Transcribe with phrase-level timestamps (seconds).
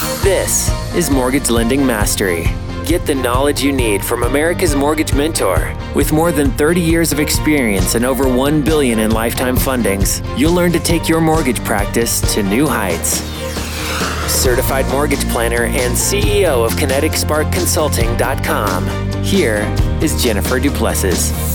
[0.00, 2.44] This is Mortgage Lending Mastery.
[2.86, 5.76] Get the knowledge you need from America's Mortgage Mentor.
[5.94, 10.54] With more than 30 years of experience and over 1 billion in lifetime fundings, you'll
[10.54, 13.20] learn to take your mortgage practice to new heights.
[14.26, 19.22] Certified mortgage planner and CEO of KineticSparkConsulting.com.
[19.22, 21.49] Here is Jennifer Duplessis.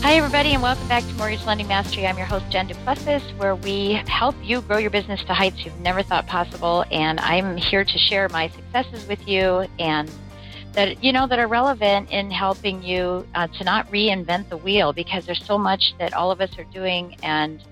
[0.00, 2.06] Hi, everybody, and welcome back to Mortgage Lending Mastery.
[2.06, 5.78] I'm your host, Jen Duplessis, where we help you grow your business to heights you've
[5.80, 6.84] never thought possible.
[6.90, 10.10] And I'm here to share my successes with you and
[10.72, 14.92] that you know that are relevant in helping you uh, to not reinvent the wheel
[14.92, 17.62] because there's so much that all of us are doing and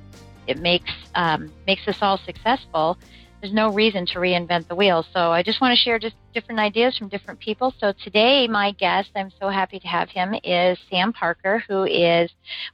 [0.48, 2.98] it makes um, makes us all successful
[3.46, 5.04] there's no reason to reinvent the wheel.
[5.12, 7.72] So I just want to share just different ideas from different people.
[7.78, 12.28] So today, my guest, I'm so happy to have him, is Sam Parker, who is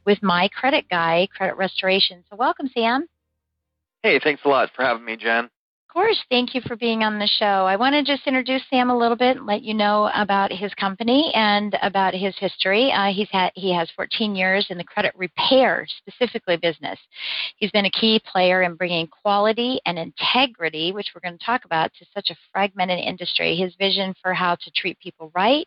[0.06, 2.24] with My Credit Guy Credit Restoration.
[2.30, 3.06] So welcome, Sam.
[4.02, 5.50] Hey, thanks a lot for having me, Jen
[5.92, 6.18] course.
[6.30, 7.44] Thank you for being on the show.
[7.66, 10.72] I want to just introduce Sam a little bit, and let you know about his
[10.74, 12.90] company and about his history.
[12.90, 16.98] Uh, he's had he has 14 years in the credit repair specifically business.
[17.56, 21.64] He's been a key player in bringing quality and integrity, which we're going to talk
[21.64, 23.56] about, to such a fragmented industry.
[23.56, 25.66] His vision for how to treat people right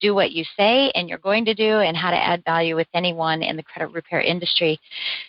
[0.00, 2.86] do what you say and you're going to do and how to add value with
[2.94, 4.78] anyone in the credit repair industry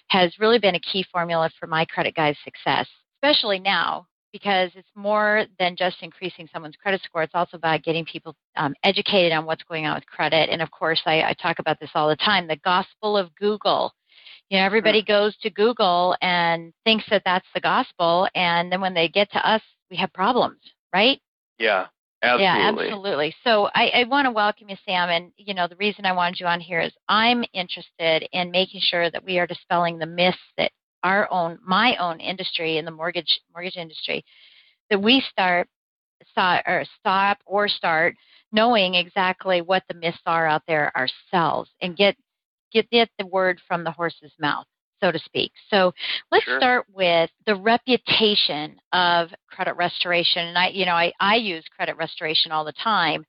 [0.08, 4.90] has really been a key formula for my credit guy's success especially now because it's
[4.96, 7.24] more than just increasing someone's credit score.
[7.24, 10.50] It's also about getting people um, educated on what's going on with credit.
[10.50, 13.94] And of course, I, I, talk about this all the time the gospel of Google.
[14.50, 18.28] You know, everybody goes to Google and thinks that that's the gospel.
[18.34, 20.60] And then when they get to us, we have problems,
[20.94, 21.20] right?
[21.60, 21.88] Yeah.
[22.22, 22.44] Absolutely.
[22.44, 23.36] Yeah, absolutely.
[23.46, 25.10] So I, I want to welcome you, Sam.
[25.10, 28.82] And you know, the reason I wanted you on here is I'm interested in making
[28.84, 30.72] sure that we are dispelling the myths that
[31.04, 34.24] our own my own industry in the mortgage mortgage industry
[34.90, 35.68] that we start
[36.32, 38.16] start or stop or start
[38.52, 42.16] knowing exactly what the myths are out there ourselves and get
[42.72, 44.66] get, get the word from the horse's mouth
[45.00, 45.52] so to speak.
[45.70, 45.94] So
[46.32, 46.60] let's sure.
[46.60, 50.48] start with the reputation of credit restoration.
[50.48, 53.26] And i you know I, I use credit restoration all the time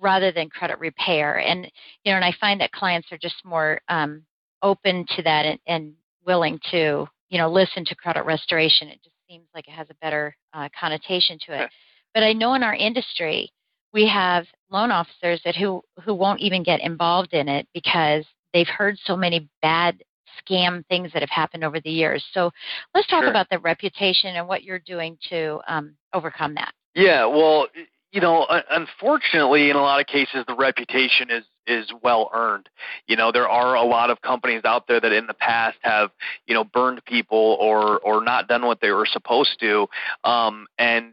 [0.00, 1.38] rather than credit repair.
[1.38, 1.64] And
[2.04, 4.22] you know and i find that clients are just more um,
[4.62, 5.92] open to that and, and
[6.30, 8.86] willing to, you know, listen to credit restoration.
[8.86, 11.70] It just seems like it has a better uh, connotation to it.
[12.14, 13.50] But I know in our industry,
[13.92, 18.68] we have loan officers that who who won't even get involved in it because they've
[18.68, 20.00] heard so many bad
[20.40, 22.24] scam things that have happened over the years.
[22.32, 22.52] So
[22.94, 23.30] let's talk sure.
[23.30, 26.70] about the reputation and what you're doing to um, overcome that.
[26.94, 27.66] Yeah, well,
[28.12, 32.68] you know, unfortunately, in a lot of cases, the reputation is is well earned.
[33.06, 36.10] You know, there are a lot of companies out there that in the past have,
[36.46, 39.86] you know, burned people or or not done what they were supposed to.
[40.24, 41.12] Um, and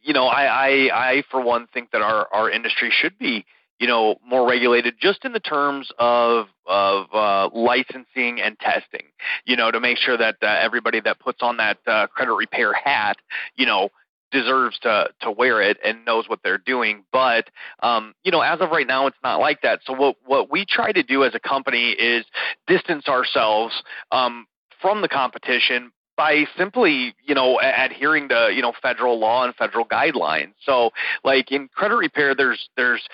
[0.00, 3.44] you know, I, I I for one think that our our industry should be
[3.78, 9.06] you know more regulated just in the terms of of uh, licensing and testing
[9.44, 12.72] you know to make sure that uh, everybody that puts on that uh, credit repair
[12.72, 13.16] hat
[13.56, 13.90] you know
[14.36, 17.04] deserves to to wear it and knows what they're doing.
[17.12, 17.48] But
[17.82, 19.80] um, you know, as of right now, it's not like that.
[19.84, 22.24] So what what we try to do as a company is
[22.66, 23.82] distance ourselves
[24.12, 24.46] um,
[24.80, 29.84] from the competition by simply, you know, adhering to you know federal law and federal
[29.84, 30.52] guidelines.
[30.62, 30.90] So,
[31.24, 33.06] like in credit repair, there's there's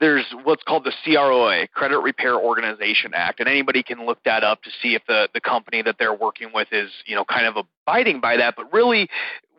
[0.00, 4.62] there's what's called the CROA, Credit Repair Organization Act, and anybody can look that up
[4.62, 7.56] to see if the, the company that they're working with is, you know, kind of
[7.56, 8.56] abiding by that.
[8.56, 9.08] But really,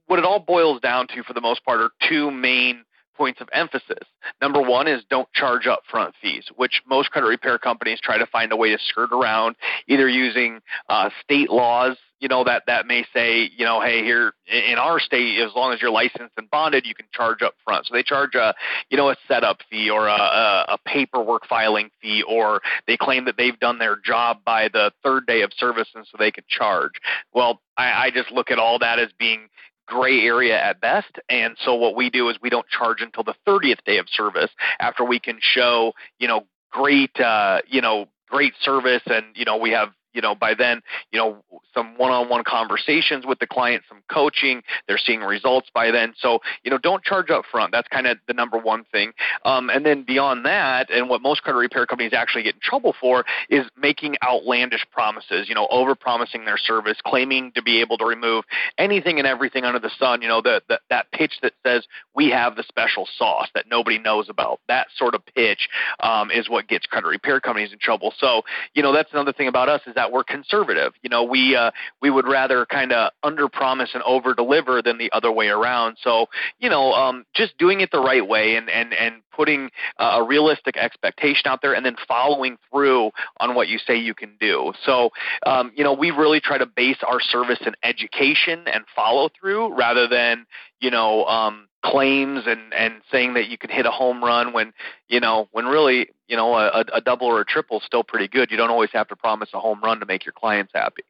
[0.08, 2.84] what it all boils down to, for the most part, are two main
[3.18, 4.08] points of emphasis.
[4.42, 8.52] Number one is don't charge upfront fees, which most credit repair companies try to find
[8.52, 9.56] a way to skirt around,
[9.88, 14.34] either using uh, state laws, you know, that, that may say, you know, hey, here
[14.48, 17.86] in our state, as long as you're licensed and bonded, you can charge up front.
[17.86, 18.56] So they charge a,
[18.90, 23.26] you know, a setup fee or a, a, a paperwork filing fee, or they claim
[23.26, 26.44] that they've done their job by the third day of service and so they can
[26.48, 26.94] charge.
[27.34, 29.48] Well, I, I just look at all that as being
[29.88, 31.18] gray area at best.
[31.30, 34.52] And so what we do is we don't charge until the 30th day of service
[34.80, 39.58] after we can show, you know, great, uh, you know, great service and, you know,
[39.58, 40.82] we have you know, by then,
[41.12, 41.38] you know,
[41.74, 46.14] some one-on-one conversations with the client, some coaching, they're seeing results by then.
[46.18, 47.72] So, you know, don't charge up front.
[47.72, 49.14] That's kind of the number one thing.
[49.46, 52.96] Um, and then beyond that, and what most credit repair companies actually get in trouble
[53.00, 58.06] for is making outlandish promises, you know, over-promising their service, claiming to be able to
[58.06, 58.44] remove
[58.80, 61.86] anything and everything under the sun, you know, the, the, that pitch that says
[62.16, 64.60] we have the special sauce that nobody knows about.
[64.68, 68.14] That sort of pitch um, is what gets credit repair companies in trouble.
[68.18, 68.42] So,
[68.74, 70.94] you know, that's another thing about us is that we're conservative.
[71.02, 71.72] You know, we uh,
[72.02, 75.98] we would rather kind of under promise and over deliver than the other way around.
[76.02, 76.28] So,
[76.60, 79.70] you know, um, just doing it the right way and and and putting
[80.00, 84.16] uh, a realistic expectation out there and then following through on what you say you
[84.16, 84.74] can do.
[84.84, 85.12] So,
[85.46, 89.76] um, you know, we really try to base our service in education and follow through
[89.76, 90.48] rather than,
[90.80, 94.74] you know, um, claims and and saying that you can hit a home run when
[95.08, 98.28] you know when really you know a, a double or a triple is still pretty
[98.28, 98.52] good.
[98.52, 101.04] You don't always have to promise a home run to make your clients happy.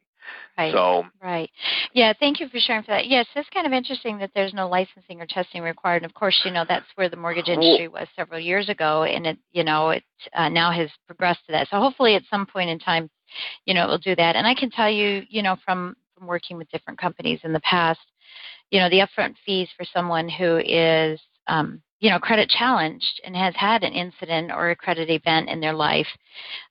[0.56, 0.72] Right.
[0.72, 1.50] So right.
[1.92, 2.12] Yeah.
[2.18, 3.06] Thank you for sharing for that.
[3.06, 6.02] Yes, it's kind of interesting that there's no licensing or testing required.
[6.02, 9.26] And of course, you know that's where the mortgage industry was several years ago, and
[9.26, 10.02] it you know it
[10.34, 11.68] uh, now has progressed to that.
[11.70, 13.08] So hopefully, at some point in time,
[13.66, 14.36] you know it will do that.
[14.36, 17.60] And I can tell you, you know, from from working with different companies in the
[17.60, 18.00] past,
[18.70, 23.34] you know, the upfront fees for someone who is um, you know, credit challenged and
[23.34, 26.06] has had an incident or a credit event in their life,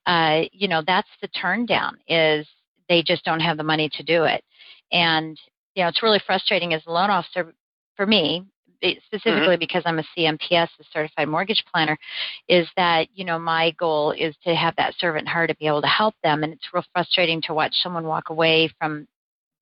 [0.06, 2.48] uh, you know, that's the turn down is
[2.88, 4.44] they just don't have the money to do it.
[4.92, 5.38] And,
[5.76, 7.54] you know, it's really frustrating as a loan officer
[7.96, 8.46] for me,
[9.06, 9.60] specifically mm-hmm.
[9.60, 11.98] because I'm a CMPS, a certified mortgage planner,
[12.48, 15.82] is that, you know, my goal is to have that servant heart to be able
[15.82, 16.44] to help them.
[16.44, 19.08] And it's real frustrating to watch someone walk away from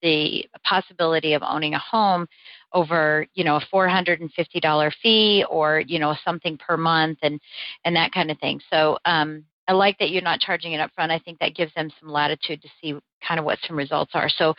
[0.06, 2.28] the possibility of owning a home
[2.74, 7.42] over you know a $450 fee or you know something per month and
[7.84, 10.92] and that kind of thing so um, I like that you're not charging it up
[10.94, 11.12] front.
[11.12, 14.30] I think that gives them some latitude to see kind of what some results are.
[14.30, 14.54] So,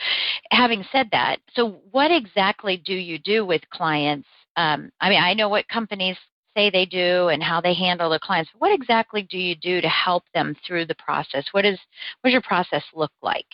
[0.50, 4.26] having said that, so what exactly do you do with clients?
[4.56, 6.16] Um, I mean, I know what companies
[6.56, 8.50] say they do and how they handle the clients.
[8.58, 11.44] What exactly do you do to help them through the process?
[11.52, 11.78] What is
[12.20, 13.46] what does your process look like?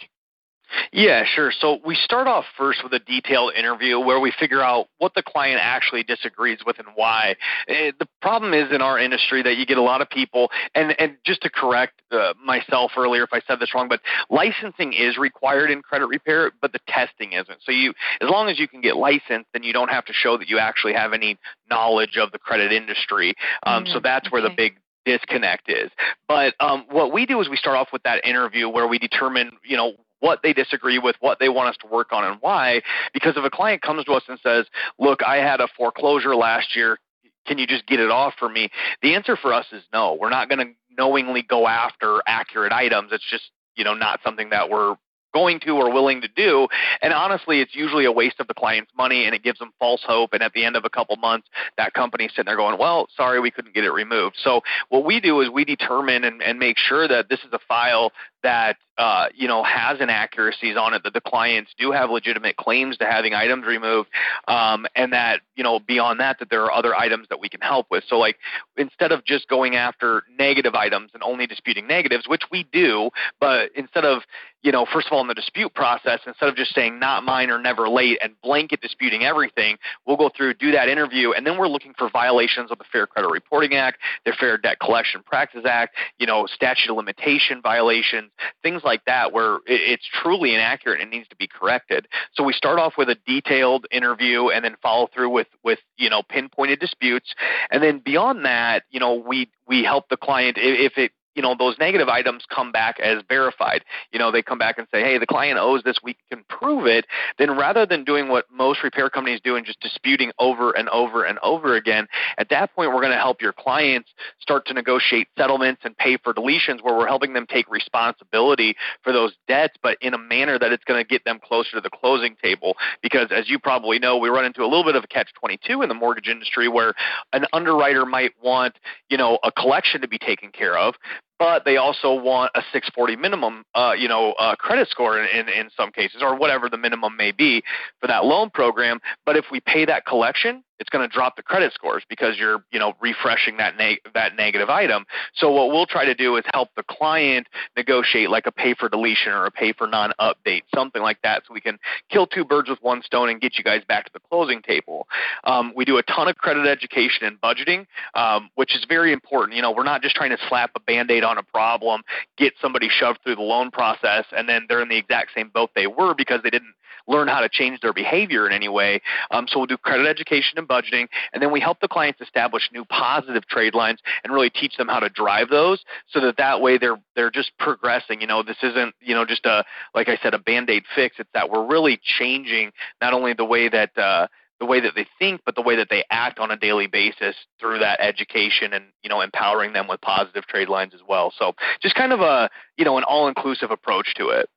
[0.93, 1.53] Yeah, sure.
[1.53, 5.23] So we start off first with a detailed interview where we figure out what the
[5.23, 7.37] client actually disagrees with and why.
[7.69, 10.99] Eh, the problem is in our industry that you get a lot of people, and,
[10.99, 15.17] and just to correct uh, myself earlier if I said this wrong, but licensing is
[15.19, 17.59] required in credit repair, but the testing isn't.
[17.65, 20.37] So you, as long as you can get licensed, then you don't have to show
[20.39, 21.39] that you actually have any
[21.71, 23.35] knowledge of the credit industry.
[23.65, 23.93] Um, mm-hmm.
[23.95, 25.91] So that's where the big disconnect is.
[26.29, 29.53] But um, what we do is we start off with that interview where we determine,
[29.65, 32.81] you know, what they disagree with, what they want us to work on, and why.
[33.13, 34.67] Because if a client comes to us and says,
[34.99, 36.99] Look, I had a foreclosure last year,
[37.45, 38.71] can you just get it off for me?
[39.03, 40.15] The answer for us is no.
[40.15, 43.11] We're not going to knowingly go after accurate items.
[43.13, 44.95] It's just you know not something that we're
[45.33, 46.69] going to or willing to do.
[47.01, 50.03] And honestly, it's usually a waste of the client's money and it gives them false
[50.07, 50.33] hope.
[50.33, 53.41] And at the end of a couple months, that company's sitting there going, well, sorry,
[53.41, 54.37] we couldn't get it removed.
[54.43, 57.59] So what we do is we determine and, and make sure that this is a
[57.67, 62.57] file that uh, you know has inaccuracies on it that the clients do have legitimate
[62.57, 64.09] claims to having items removed
[64.49, 67.61] um, and that you know beyond that that there are other items that we can
[67.61, 68.05] help with.
[68.07, 68.37] So like
[68.77, 73.11] instead of just going after negative items and only disputing negatives which we do
[73.41, 74.23] but instead of
[74.63, 77.51] you know first of all in the dispute process instead of just saying not mine
[77.51, 81.59] or never late and blanket disputing everything we'll go through do that interview and then
[81.59, 85.65] we're looking for violations of the fair credit reporting act the fair debt collection practices
[85.69, 88.31] act you know statute of limitation violations
[88.63, 92.09] things like that where it's truly inaccurate and needs to be corrected.
[92.35, 96.11] So we start off with a detailed interview and then follow through with with you
[96.11, 97.35] know pinpointed disputes,
[97.71, 101.55] and then beyond that, you know we we help the client if it you know
[101.59, 103.85] those negative items come back as verified.
[104.13, 105.97] You know they come back and say hey the client owes this.
[106.03, 107.07] We can prove it.
[107.39, 111.25] Then rather than doing what most repair companies do and just disputing over and over
[111.25, 112.07] and over again
[112.39, 114.11] at that point we're going to help your clients
[114.41, 119.13] start to negotiate settlements and pay for deletions where we're helping them take responsibility for
[119.13, 121.91] those debts but in a manner that it's going to get them closer to the
[121.91, 122.77] closing table.
[123.03, 125.83] Because as you probably know we run into a little bit of a catch 22
[125.83, 126.95] in the mortgage industry where
[127.33, 130.95] an underwriter might want you know a collection to be taken care of
[131.43, 135.49] but they also want a 640 minimum, uh, you know, uh, credit score in, in,
[135.49, 137.65] in some cases, or whatever the minimum may be
[138.01, 139.01] for that loan program.
[139.27, 142.65] But if we pay that collection, it's going to drop the credit scores because you're
[142.73, 145.07] you know refreshing that neg- that negative item.
[145.37, 147.47] So what we'll try to do is help the client
[147.77, 151.45] negotiate like a pay for deletion or a pay for non update, something like that,
[151.47, 151.79] so we can
[152.11, 155.07] kill two birds with one stone and get you guys back to the closing table.
[155.45, 159.55] Um, we do a ton of credit education and budgeting, um, which is very important.
[159.55, 162.03] You know, we're not just trying to slap a band aid on a problem,
[162.37, 165.71] get somebody shoved through the loan process, and then they're in the exact same boat
[165.77, 166.75] they were because they didn't
[167.07, 169.01] learn how to change their behavior in any way.
[169.31, 172.71] Um, so we'll do credit education and budgeting, and then we help the clients establish
[172.73, 176.61] new positive trade lines and really teach them how to drive those, so that that
[176.61, 178.21] way they're they're just progressing.
[178.21, 181.17] You know, this isn't you know just a like I said a band aid fix.
[181.19, 184.27] It's that we're really changing not only the way that uh,
[184.63, 187.35] the way that they think, but the way that they act on a daily basis
[187.59, 191.33] through that education and you know empowering them with positive trade lines as well.
[191.37, 194.49] So just kind of a you know an all-inclusive approach to it.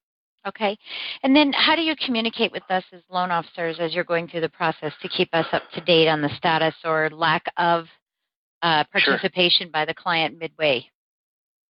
[0.48, 0.78] Okay.
[1.24, 4.42] And then how do you communicate with us as loan officers as you're going through
[4.42, 7.86] the process to keep us up to date on the status or lack of
[8.62, 9.72] uh, participation sure.
[9.72, 10.88] by the client midway?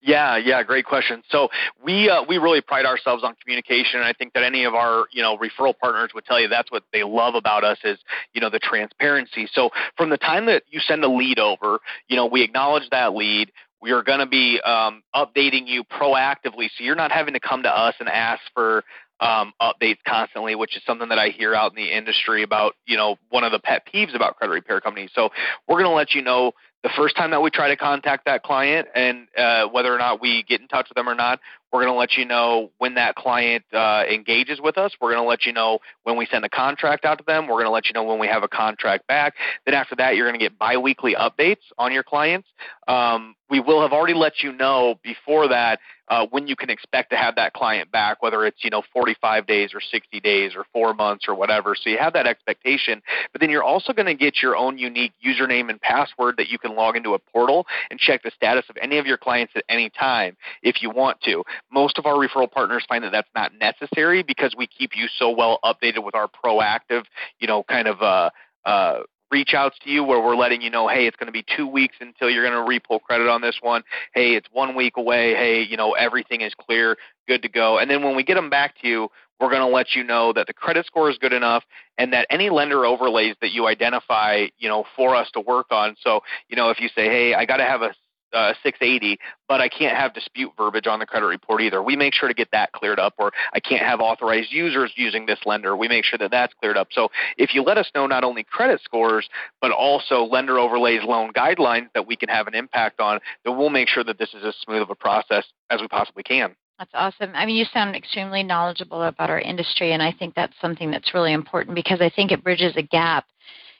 [0.05, 1.23] Yeah, yeah, great question.
[1.29, 1.49] So
[1.83, 5.05] we uh, we really pride ourselves on communication, and I think that any of our
[5.11, 7.97] you know referral partners would tell you that's what they love about us is
[8.31, 9.47] you know the transparency.
[9.51, 13.15] So from the time that you send a lead over, you know we acknowledge that
[13.15, 13.51] lead.
[13.85, 17.61] We are going to be um, updating you proactively, so you're not having to come
[17.61, 18.83] to us and ask for
[19.19, 22.97] um, updates constantly, which is something that I hear out in the industry about, you
[22.97, 25.11] know, one of the pet peeves about credit repair companies.
[25.13, 25.29] So
[25.67, 28.43] we're going to let you know the first time that we try to contact that
[28.43, 31.39] client and uh, whether or not we get in touch with them or not,
[31.71, 34.93] we're going to let you know when that client uh, engages with us.
[35.01, 37.47] We're going to let you know when we send a contract out to them.
[37.47, 39.33] We're going to let you know when we have a contract back.
[39.65, 42.47] Then after that, you're going to get biweekly updates on your clients.
[42.87, 47.09] Um, we will have already let you know before that uh, when you can expect
[47.11, 50.65] to have that client back, whether it's you know 45 days or 60 days or
[50.71, 51.75] four months or whatever.
[51.75, 53.01] So you have that expectation,
[53.31, 56.57] but then you're also going to get your own unique username and password that you
[56.57, 59.63] can log into a portal and check the status of any of your clients at
[59.69, 61.43] any time if you want to.
[61.71, 65.29] Most of our referral partners find that that's not necessary because we keep you so
[65.29, 67.03] well updated with our proactive,
[67.39, 68.29] you know, kind of uh,
[68.65, 68.99] uh,
[69.31, 71.67] reach outs to you where we're letting you know, hey, it's going to be two
[71.67, 73.83] weeks until you're going to repull credit on this one.
[74.13, 75.33] Hey, it's one week away.
[75.33, 77.77] Hey, you know, everything is clear, good to go.
[77.77, 80.33] And then when we get them back to you, we're going to let you know
[80.33, 81.63] that the credit score is good enough
[81.97, 85.95] and that any lender overlays that you identify, you know, for us to work on.
[86.01, 87.93] So, you know, if you say, hey, I got to have a
[88.33, 91.81] uh, 680, but I can't have dispute verbiage on the credit report either.
[91.81, 95.25] We make sure to get that cleared up, or I can't have authorized users using
[95.25, 95.75] this lender.
[95.77, 96.89] We make sure that that's cleared up.
[96.91, 99.29] So if you let us know not only credit scores,
[99.61, 103.69] but also lender overlays, loan guidelines that we can have an impact on, then we'll
[103.69, 106.55] make sure that this is as smooth of a process as we possibly can.
[106.77, 107.31] That's awesome.
[107.33, 111.13] I mean, you sound extremely knowledgeable about our industry, and I think that's something that's
[111.13, 113.25] really important because I think it bridges a gap,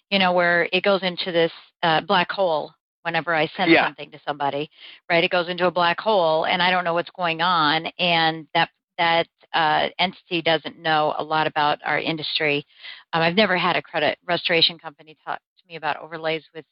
[0.10, 1.52] you know, where it goes into this
[1.84, 2.72] uh, black hole
[3.04, 3.86] whenever I send yeah.
[3.86, 4.70] something to somebody,
[5.10, 5.24] right?
[5.24, 8.70] It goes into a black hole, and I don't know what's going on, and that
[8.98, 12.66] that uh, entity doesn't know a lot about our industry.
[13.14, 16.66] Um, I've never had a credit restoration company talk to me about overlays with,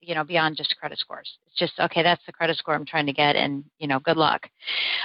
[0.00, 1.38] you know, beyond just credit scores.
[1.46, 2.02] It's just okay.
[2.02, 4.48] That's the credit score I'm trying to get, and you know, good luck.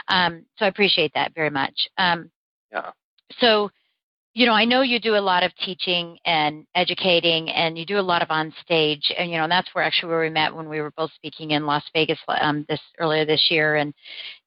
[0.08, 1.90] Um, so I appreciate that very much.
[1.98, 2.30] Um,
[2.72, 2.92] yeah.
[3.40, 3.70] So
[4.36, 8.00] you know, I know you do a lot of teaching and educating, and you do
[8.00, 10.56] a lot of on stage, and you know, and that's where actually where we met
[10.56, 13.94] when we were both speaking in Las Vegas um, this earlier this year, and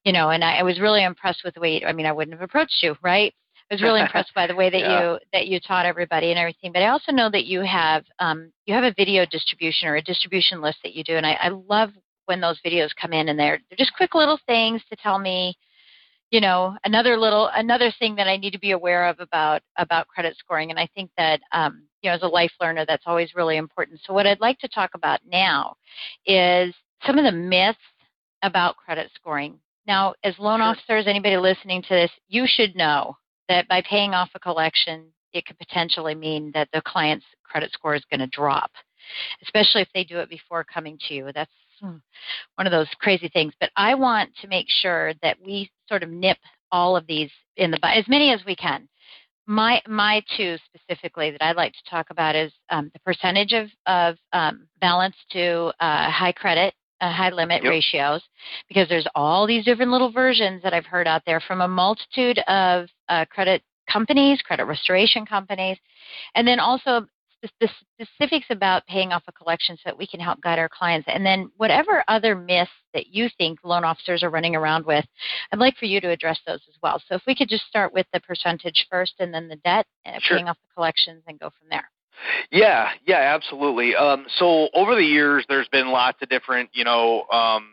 [0.03, 1.83] you know, and I, I was really impressed with the way.
[1.85, 3.33] I mean, I wouldn't have approached you, right?
[3.69, 5.11] I was really impressed by the way that yeah.
[5.11, 6.71] you that you taught everybody and everything.
[6.71, 10.01] But I also know that you have um, you have a video distribution or a
[10.01, 11.91] distribution list that you do, and I, I love
[12.25, 15.57] when those videos come in and they're they're just quick little things to tell me
[16.29, 20.07] you know another little another thing that i need to be aware of about about
[20.07, 23.33] credit scoring and i think that um, you know as a life learner that's always
[23.35, 25.75] really important so what i'd like to talk about now
[26.25, 26.73] is
[27.05, 27.79] some of the myths
[28.43, 29.57] about credit scoring
[29.87, 30.67] now as loan sure.
[30.67, 33.15] officers anybody listening to this you should know
[33.49, 37.95] that by paying off a collection it could potentially mean that the client's credit score
[37.95, 38.71] is going to drop
[39.43, 41.97] especially if they do it before coming to you that's Hmm.
[42.55, 43.53] one of those crazy things.
[43.59, 46.37] But I want to make sure that we sort of nip
[46.71, 48.87] all of these in the as many as we can.
[49.45, 53.69] My my two specifically that I'd like to talk about is um, the percentage of
[53.85, 56.73] of um, balance to uh, high credit.
[56.99, 57.69] Uh, high limit yep.
[57.69, 58.23] ratios
[58.67, 62.39] because there's all these different little versions that I've heard out there from a multitude
[62.47, 65.77] of uh, credit companies, credit restoration companies,
[66.33, 67.05] and then also
[67.61, 71.07] the specifics about paying off a collection so that we can help guide our clients.
[71.11, 75.05] And then whatever other myths that you think loan officers are running around with,
[75.51, 77.01] I'd like for you to address those as well.
[77.07, 80.15] So if we could just start with the percentage first and then the debt, and
[80.15, 80.37] uh, sure.
[80.37, 81.89] paying off the collections and go from there.
[82.51, 83.95] Yeah, yeah, absolutely.
[83.95, 87.69] Um, so over the years, there's been lots of different, you know, um,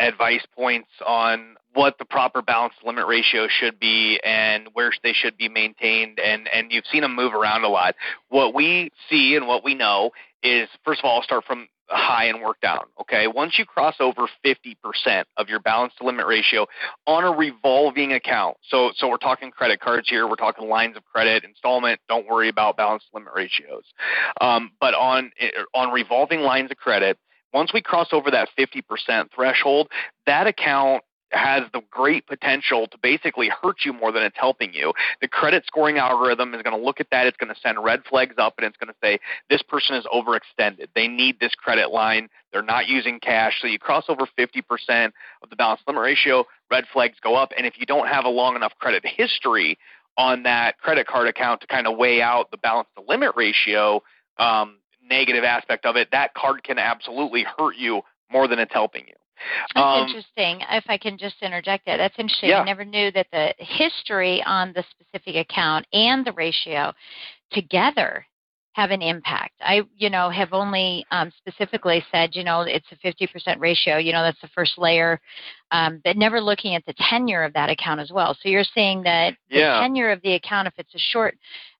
[0.00, 5.36] advice points on what the proper balance limit ratio should be and where they should
[5.36, 7.96] be maintained and and you've seen them move around a lot
[8.28, 10.10] what we see and what we know
[10.42, 13.26] is first of all I'll start from high and work down okay?
[13.26, 16.66] Once you cross over 50% of your balance to limit ratio
[17.06, 21.04] on a revolving account so so we're talking credit cards here we're talking lines of
[21.04, 23.84] credit installment don't worry about balance to limit ratios.
[24.40, 25.30] Um, but on
[25.74, 27.18] on revolving lines of credit
[27.54, 29.88] once we cross over that 50% threshold,
[30.26, 34.92] that account has the great potential to basically hurt you more than it's helping you.
[35.20, 37.26] The credit scoring algorithm is going to look at that.
[37.26, 39.18] It's going to send red flags up and it's going to say,
[39.50, 40.88] this person is overextended.
[40.94, 42.28] They need this credit line.
[42.52, 43.60] They're not using cash.
[43.60, 45.12] So you cross over 50%
[45.42, 47.52] of the balance limit ratio, red flags go up.
[47.56, 49.78] And if you don't have a long enough credit history
[50.16, 54.02] on that credit card account to kind of weigh out the balance to limit ratio,
[54.38, 54.76] um,
[55.08, 59.14] negative aspect of it, that card can absolutely hurt you more than it's helping you.
[59.74, 60.60] That's um, interesting.
[60.70, 62.50] If I can just interject that, that's interesting.
[62.50, 62.60] Yeah.
[62.60, 66.92] I never knew that the history on the specific account and the ratio
[67.52, 68.26] together
[68.74, 69.52] have an impact.
[69.60, 73.98] I, you know, have only um, specifically said, you know, it's a 50% ratio.
[73.98, 75.20] You know, that's the first layer,
[75.70, 78.36] um, but never looking at the tenure of that account as well.
[78.42, 79.74] So you're saying that yeah.
[79.74, 81.36] the tenure of the account, if it's a short,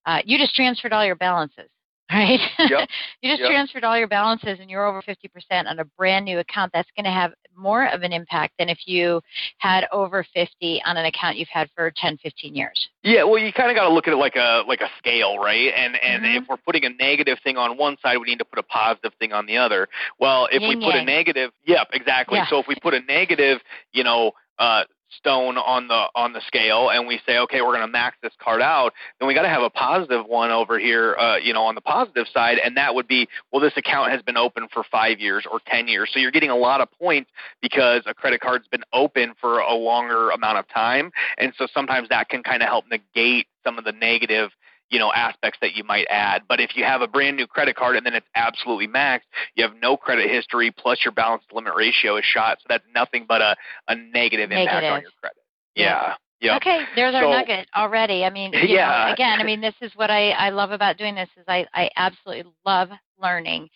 [0.07, 1.69] uh, you just transferred all your balances
[2.15, 2.41] right?
[2.59, 2.89] Yep.
[3.23, 3.51] you just yep.
[3.51, 6.73] transferred all your balances and you're over 50% on a brand new account.
[6.73, 9.21] That's going to have more of an impact than if you
[9.59, 12.89] had over 50 on an account you've had for 10, 15 years.
[13.03, 15.39] Yeah, well, you kind of got to look at it like a like a scale,
[15.39, 15.73] right?
[15.77, 16.43] And and mm-hmm.
[16.43, 19.13] if we're putting a negative thing on one side, we need to put a positive
[19.19, 19.89] thing on the other.
[20.19, 22.39] Well, if Yin we put a negative, yep, exactly.
[22.39, 22.47] Yeah.
[22.49, 23.61] So if we put a negative,
[23.93, 24.85] you know, uh,
[25.17, 28.33] stone on the on the scale and we say okay we're going to max this
[28.41, 31.65] card out then we got to have a positive one over here uh, you know
[31.65, 34.83] on the positive side and that would be well this account has been open for
[34.91, 36.11] five years or ten years.
[36.13, 37.31] So you're getting a lot of points
[37.61, 42.09] because a credit card's been open for a longer amount of time and so sometimes
[42.09, 44.51] that can kind of help negate some of the negative
[44.91, 46.43] you know aspects that you might add.
[46.49, 49.23] But if you have a brand new credit card and then it's absolutely maxed,
[49.55, 52.59] you have no credit history plus your balance limit ratio is shot.
[52.61, 53.57] So that's nothing but a,
[53.89, 54.61] a negative, negative.
[54.61, 55.43] impact on your credit.
[55.75, 56.15] Yeah.
[56.41, 56.57] Yeah.
[56.57, 58.23] Okay, there's our so, nugget already.
[58.25, 59.07] I mean, yeah.
[59.07, 61.67] Know, again, I mean, this is what I, I love about doing this is I,
[61.73, 62.91] I absolutely love
[63.23, 63.71] learning,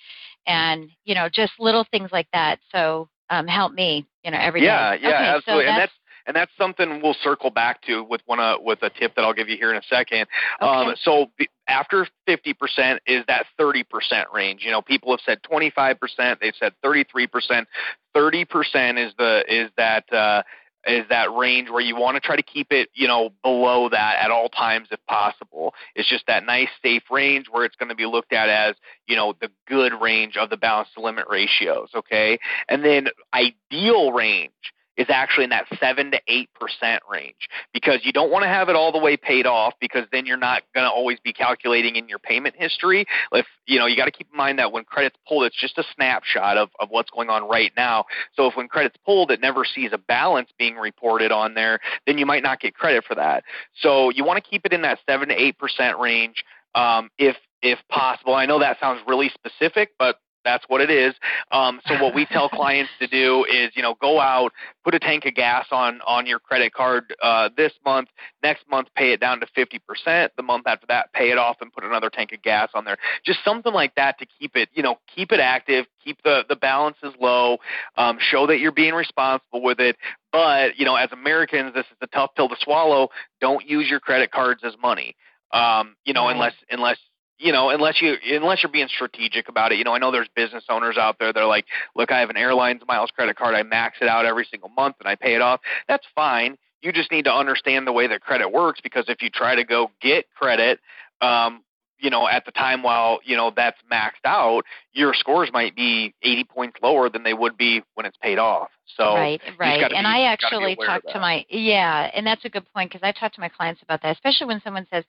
[0.46, 2.58] and you know, just little things like that.
[2.70, 5.02] So um, help me, you know, every yeah, day.
[5.02, 5.64] Yeah, okay, absolutely.
[5.64, 5.92] So and that's
[6.28, 9.32] and that's something we'll circle back to with one uh, with a tip that I'll
[9.32, 10.26] give you here in a second.
[10.62, 10.70] Okay.
[10.70, 11.30] Um, so
[11.66, 13.84] after 50% is that 30%
[14.32, 14.62] range.
[14.62, 17.66] You know, people have said 25%, they've said 33%.
[18.14, 20.42] 30% is the is that uh,
[20.86, 24.16] is that range where you want to try to keep it, you know, below that
[24.20, 25.74] at all times if possible.
[25.94, 28.74] It's just that nice safe range where it's going to be looked at as,
[29.06, 32.38] you know, the good range of the balance to limit ratios, okay?
[32.68, 34.52] And then ideal range
[34.98, 38.76] is actually in that 7 to 8% range because you don't want to have it
[38.76, 42.08] all the way paid off because then you're not going to always be calculating in
[42.08, 43.06] your payment history.
[43.32, 45.78] If, you know, you got to keep in mind that when credit's pulled, it's just
[45.78, 48.06] a snapshot of, of what's going on right now.
[48.34, 52.18] So if when credit's pulled, it never sees a balance being reported on there, then
[52.18, 53.44] you might not get credit for that.
[53.80, 57.78] So you want to keep it in that 7 to 8% range um, if if
[57.88, 58.34] possible.
[58.34, 61.14] I know that sounds really specific, but that's what it is.
[61.52, 64.98] Um, so what we tell clients to do is, you know, go out, put a
[64.98, 68.08] tank of gas on on your credit card uh, this month.
[68.42, 70.30] Next month, pay it down to 50%.
[70.36, 72.96] The month after that, pay it off and put another tank of gas on there.
[73.24, 76.56] Just something like that to keep it, you know, keep it active, keep the the
[76.56, 77.58] balances low,
[77.96, 79.96] um, show that you're being responsible with it.
[80.32, 83.08] But you know, as Americans, this is a tough pill to swallow.
[83.40, 85.14] Don't use your credit cards as money.
[85.52, 86.32] Um, you know, right.
[86.32, 86.98] unless unless
[87.38, 89.78] you know, unless you unless you're being strategic about it.
[89.78, 92.30] You know, I know there's business owners out there that are like, look, I have
[92.30, 95.34] an airlines miles credit card, I max it out every single month and I pay
[95.34, 95.60] it off.
[95.86, 96.56] That's fine.
[96.82, 99.64] You just need to understand the way that credit works because if you try to
[99.64, 100.80] go get credit,
[101.20, 101.62] um,
[101.98, 106.14] you know, at the time while, you know, that's maxed out, your scores might be
[106.22, 108.68] 80 points lower than they would be when it's paid off.
[108.96, 109.82] So right, right.
[109.82, 113.12] And be, I actually talk to my yeah, and that's a good point because I
[113.12, 115.04] talk to my clients about that, especially when someone says,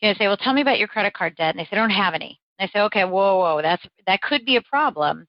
[0.00, 1.76] you know, say, well, tell me about your credit card debt, and they say, I
[1.76, 2.38] don't have any.
[2.58, 5.26] And I say, okay, whoa, whoa, that's that could be a problem.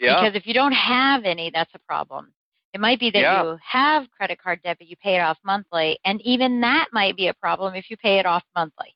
[0.00, 0.20] Yeah.
[0.20, 2.32] Because if you don't have any, that's a problem.
[2.74, 3.42] It might be that yeah.
[3.42, 7.16] you have credit card debt, but you pay it off monthly, and even that might
[7.16, 8.94] be a problem if you pay it off monthly,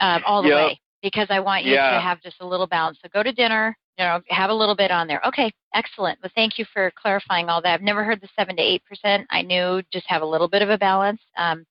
[0.00, 0.56] um, all the yep.
[0.56, 0.80] way.
[1.02, 1.90] Because I want you yeah.
[1.90, 2.98] to have just a little balance.
[3.02, 5.20] So go to dinner, you know, have a little bit on there.
[5.26, 6.18] Okay, excellent.
[6.22, 7.74] Well, thank you for clarifying all that.
[7.74, 9.26] I've never heard the seven to eight percent.
[9.30, 11.20] I knew just have a little bit of a balance.
[11.36, 11.66] Um,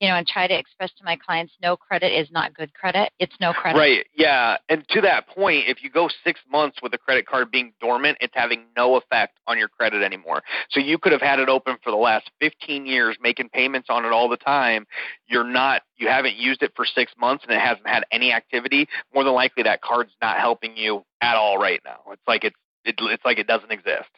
[0.00, 3.10] you know, and try to express to my clients no credit is not good credit.
[3.18, 3.78] It's no credit.
[3.78, 4.06] Right.
[4.14, 4.58] Yeah.
[4.68, 8.18] And to that point, if you go six months with a credit card being dormant,
[8.20, 10.42] it's having no effect on your credit anymore.
[10.70, 14.04] So you could have had it open for the last 15 years, making payments on
[14.04, 14.86] it all the time.
[15.28, 18.88] You're not, you haven't used it for six months and it hasn't had any activity.
[19.14, 22.00] More than likely, that card's not helping you at all right now.
[22.12, 24.10] It's like it's, it, it's like it doesn't exist.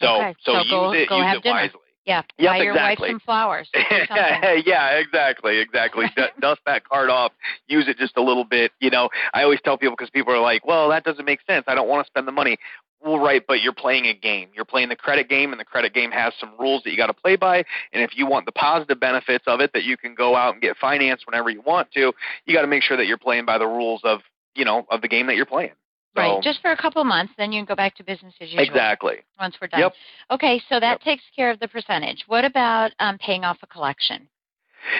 [0.00, 0.34] So, okay.
[0.40, 1.54] so, so use go, it, go use have it dinner.
[1.54, 1.80] wisely.
[2.06, 3.08] Yeah, Yep, buy your exactly.
[3.08, 3.68] wife some flowers.
[3.74, 6.06] Yeah, exactly, exactly.
[6.40, 7.32] Dust that card off.
[7.66, 8.72] Use it just a little bit.
[8.80, 11.64] You know, I always tell people because people are like, "Well, that doesn't make sense.
[11.66, 12.58] I don't want to spend the money."
[13.04, 14.48] Well, right, but you're playing a game.
[14.54, 17.08] You're playing the credit game, and the credit game has some rules that you got
[17.08, 17.58] to play by.
[17.92, 20.62] And if you want the positive benefits of it, that you can go out and
[20.62, 22.12] get financed whenever you want to,
[22.46, 24.20] you got to make sure that you're playing by the rules of
[24.54, 25.72] you know of the game that you're playing.
[26.16, 28.66] Right, just for a couple months, then you can go back to business as usual.
[28.66, 29.16] exactly.
[29.38, 29.80] Once we're done.
[29.80, 29.92] Yep.
[30.30, 31.00] Okay, so that Yep.
[31.02, 32.24] takes care of the percentage.
[32.26, 34.28] What about um, paying off a collection?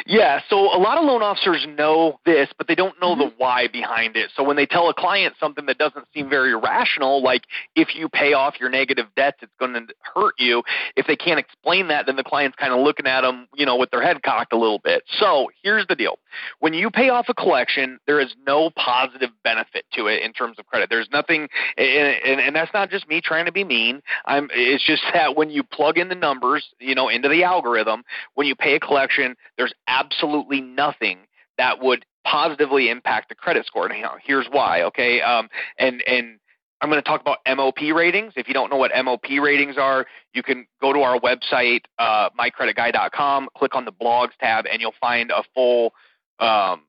[0.07, 3.21] Yeah, so a lot of loan officers know this, but they don't know Mm-hmm.
[3.21, 4.31] the why behind it.
[4.35, 7.43] So when they tell a client something that doesn't seem very rational, like
[7.75, 10.63] if you pay off your negative debts, it's going to hurt you.
[10.97, 13.77] If they can't explain that, then the client's kind of looking at them, you know,
[13.77, 15.05] with their head cocked a little bit.
[15.19, 16.19] So here's the deal:
[16.59, 20.59] when you pay off a collection, there is no positive benefit to it in terms
[20.59, 20.91] of credit.
[20.91, 24.03] There's nothing, and, and, and that's not just me trying to be mean.
[24.27, 24.49] I'm.
[24.53, 28.03] It's just that when you plug in the numbers, you know, into the algorithm,
[28.35, 31.19] when you pay a collection, there's absolutely nothing
[31.59, 33.89] that would positively impact the credit score.
[33.89, 34.83] Now, here's why.
[34.83, 36.39] Okay, um, and and
[36.81, 38.35] I'm going to talk about MOP ratings.
[38.37, 42.29] If you don't know what MOP ratings are, you can go to our website, uh,
[42.39, 45.93] mycreditguy.com, click on the blogs tab, and you'll find a full
[46.39, 46.83] um,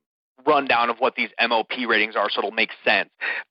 [0.45, 3.09] rundown of what these MOP ratings are, so it'll make sense.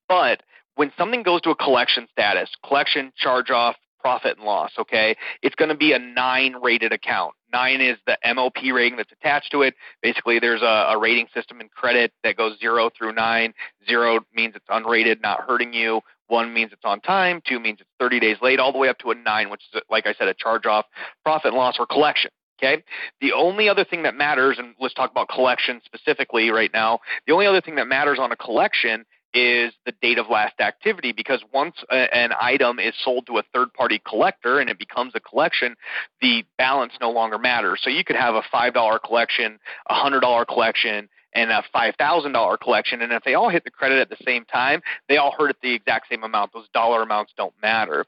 [0.09, 0.43] But
[0.75, 5.57] when something goes to a collection status, collection, charge off, profit and loss, okay, it's
[5.57, 7.35] going to be a nine rated account.
[7.53, 9.75] Nine is the MOP rating that's attached to it.
[10.01, 13.53] Basically, there's a, a rating system in credit that goes zero through nine.
[13.85, 16.03] Zero means it's unrated, not hurting you.
[16.29, 17.43] One means it's on time.
[17.49, 19.83] Two means it's 30 days late, all the way up to a nine, which is,
[19.91, 20.85] like I said, a charge off,
[21.25, 22.31] profit and loss, or collection.
[22.63, 22.85] Okay.
[23.21, 27.01] The only other thing that matters, and let's talk about collection specifically right now.
[27.27, 29.05] The only other thing that matters on a collection
[29.37, 33.43] is the date of last activity because once a, an item is sold to a
[33.53, 35.77] third party collector and it becomes a collection,
[36.23, 37.81] the balance no longer matters.
[37.83, 39.59] So you could have a $5 collection,
[39.91, 43.03] a $100 collection, and a $5,000 collection.
[43.03, 45.61] And if they all hit the credit at the same time, they all hurt at
[45.63, 46.55] the exact same amount.
[46.55, 48.07] Those dollar amounts don't matter.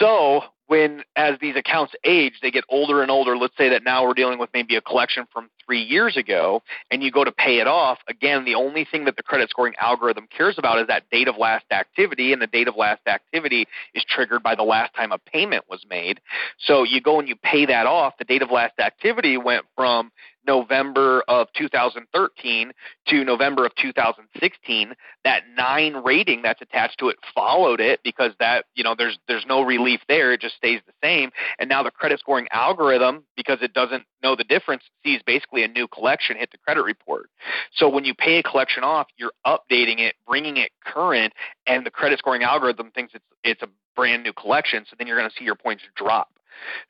[0.00, 3.36] So when as these accounts age, they get older and older.
[3.36, 7.02] Let's say that now we're dealing with maybe a collection from three years ago, and
[7.02, 7.98] you go to pay it off.
[8.06, 11.36] Again, the only thing that the credit scoring algorithm cares about is that date of
[11.36, 15.18] last activity, and the date of last activity is triggered by the last time a
[15.18, 16.20] payment was made.
[16.58, 18.14] So you go and you pay that off.
[18.18, 20.12] The date of last activity went from
[20.48, 22.72] November of 2013
[23.08, 24.94] to November of 2016.
[25.24, 29.44] That nine rating that's attached to it followed it because that you know there's there's
[29.46, 30.32] no relief there.
[30.32, 31.30] It just stays the same.
[31.58, 35.68] And now the credit scoring algorithm, because it doesn't know the difference, sees basically a
[35.68, 37.28] new collection hit the credit report.
[37.74, 41.34] So when you pay a collection off, you're updating it, bringing it current,
[41.66, 44.86] and the credit scoring algorithm thinks it's it's a brand new collection.
[44.88, 46.30] So then you're going to see your points drop.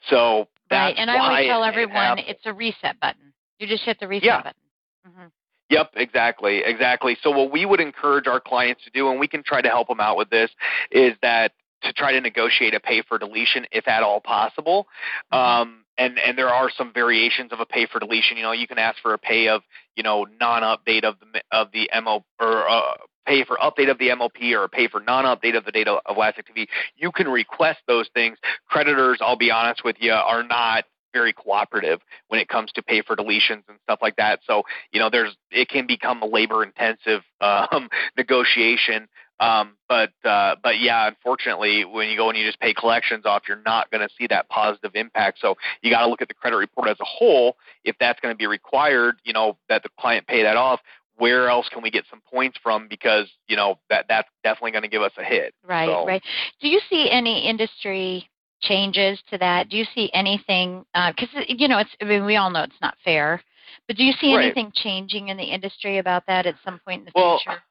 [0.09, 3.33] So Right, and I always tell everyone it's a reset button.
[3.59, 4.43] You just hit the reset Yeah.
[4.43, 4.61] button.
[5.05, 5.27] hmm
[5.71, 7.19] Yep, exactly, exactly.
[7.23, 9.89] So what we would encourage our clients to do, and we can try to help
[9.89, 10.51] them out with this,
[10.91, 14.89] is that to try to negotiate a pay for deletion if at all possible.
[15.31, 18.37] Um, and and there are some variations of a pay for deletion.
[18.37, 19.63] You know, you can ask for a pay of
[19.95, 22.81] you know non-update of the of the MO or uh,
[23.27, 26.17] pay for update of the MOP or a pay for non-update of the data of
[26.17, 26.69] last activity.
[26.97, 28.39] You can request those things.
[28.69, 33.03] Creditors, I'll be honest with you, are not very cooperative when it comes to pay
[33.03, 34.41] for deletions and stuff like that.
[34.47, 39.09] So you know, there's it can become a labor intensive um, negotiation.
[39.41, 43.43] Um, but uh, but yeah, unfortunately, when you go and you just pay collections off,
[43.49, 45.39] you're not going to see that positive impact.
[45.41, 47.57] So you got to look at the credit report as a whole.
[47.85, 50.81] If that's going to be required, you know that the client pay that off.
[51.17, 52.89] Where else can we get some points from?
[52.89, 55.55] Because you know that that's definitely going to give us a hit.
[55.65, 56.23] Right, So- right.
[56.61, 58.29] Do you see any industry
[58.61, 59.69] changes to that?
[59.69, 60.85] Do you see anything?
[60.95, 61.91] Because you know, it's.
[62.01, 63.43] I mean, we all know it's not fair.
[63.87, 64.45] But do you see Right.
[64.45, 67.63] anything changing in the industry about that at some point in the Well, future?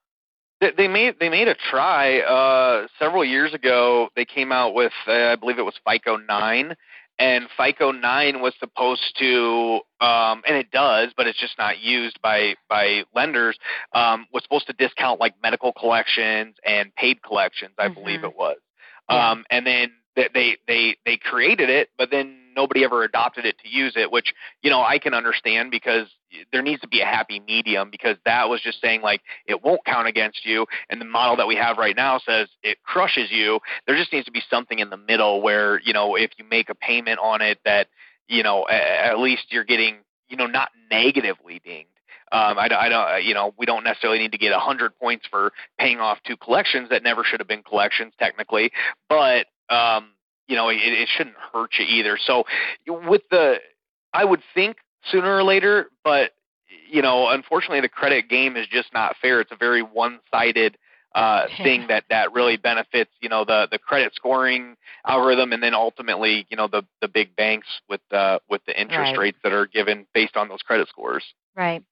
[0.59, 4.09] They, they made they made a try uh, several years ago.
[4.15, 6.75] They came out with uh, I believe it was FICO nine,
[7.19, 12.19] and FICO nine was supposed to um, and it does, but it's just not used
[12.23, 13.57] by by lenders.
[13.93, 17.73] Um, was supposed to discount like medical collections and paid collections.
[17.77, 18.29] I believe Mhm.
[18.29, 18.57] it was.
[19.11, 19.31] Yeah.
[19.31, 23.55] Um, and then they, they they they created it, but then nobody ever adopted it
[23.59, 26.07] to use it, which you know I can understand because
[26.51, 29.85] there needs to be a happy medium because that was just saying like it won't
[29.85, 33.59] count against you, and the model that we have right now says it crushes you.
[33.85, 36.69] There just needs to be something in the middle where you know if you make
[36.69, 37.87] a payment on it that
[38.27, 41.91] you know at least you're getting you know not negatively dinged
[42.29, 45.25] um, I, I don't, you know, we don't necessarily need to get a 100 points
[45.31, 48.71] for paying off two collections that never should have been collections technically,
[49.07, 50.09] but um,
[50.47, 52.17] you know, it, it shouldn't hurt you either.
[52.17, 52.45] So
[52.87, 53.57] with the,
[54.13, 54.77] I would think
[55.11, 56.31] sooner or later, but
[56.89, 59.41] you know, unfortunately, the credit game is just not fair.
[59.41, 60.77] It's a very one-sided
[61.15, 64.75] uh, thing that that really benefits you know the the credit scoring
[65.05, 69.11] algorithm, and then ultimately you know the the big banks with uh, with the interest
[69.11, 69.17] right.
[69.17, 71.23] rates that are given based on those credit scores.
[71.57, 71.83] Right.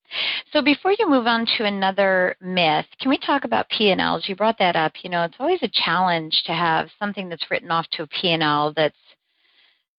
[0.52, 4.28] So before you move on to another myth, can we talk about P&Ls?
[4.28, 4.92] You brought that up.
[5.02, 8.72] You know, it's always a challenge to have something that's written off to a P&L
[8.76, 8.96] that's,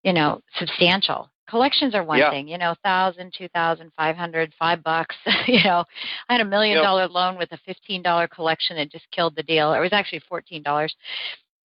[0.04, 1.30] you know, substantial.
[1.50, 2.32] Collections are one yeah.
[2.32, 5.16] thing, you know, thousand, two thousand, five hundred, five bucks.
[5.48, 5.84] you know,
[6.30, 9.44] I had a million dollar loan with a fifteen dollar collection that just killed the
[9.44, 9.74] deal.
[9.74, 10.94] It was actually fourteen dollars.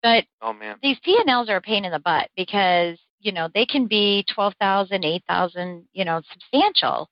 [0.01, 3.65] But oh man, these P&Ls are a pain in the butt because you know they
[3.65, 7.09] can be twelve thousand, eight thousand, you know, substantial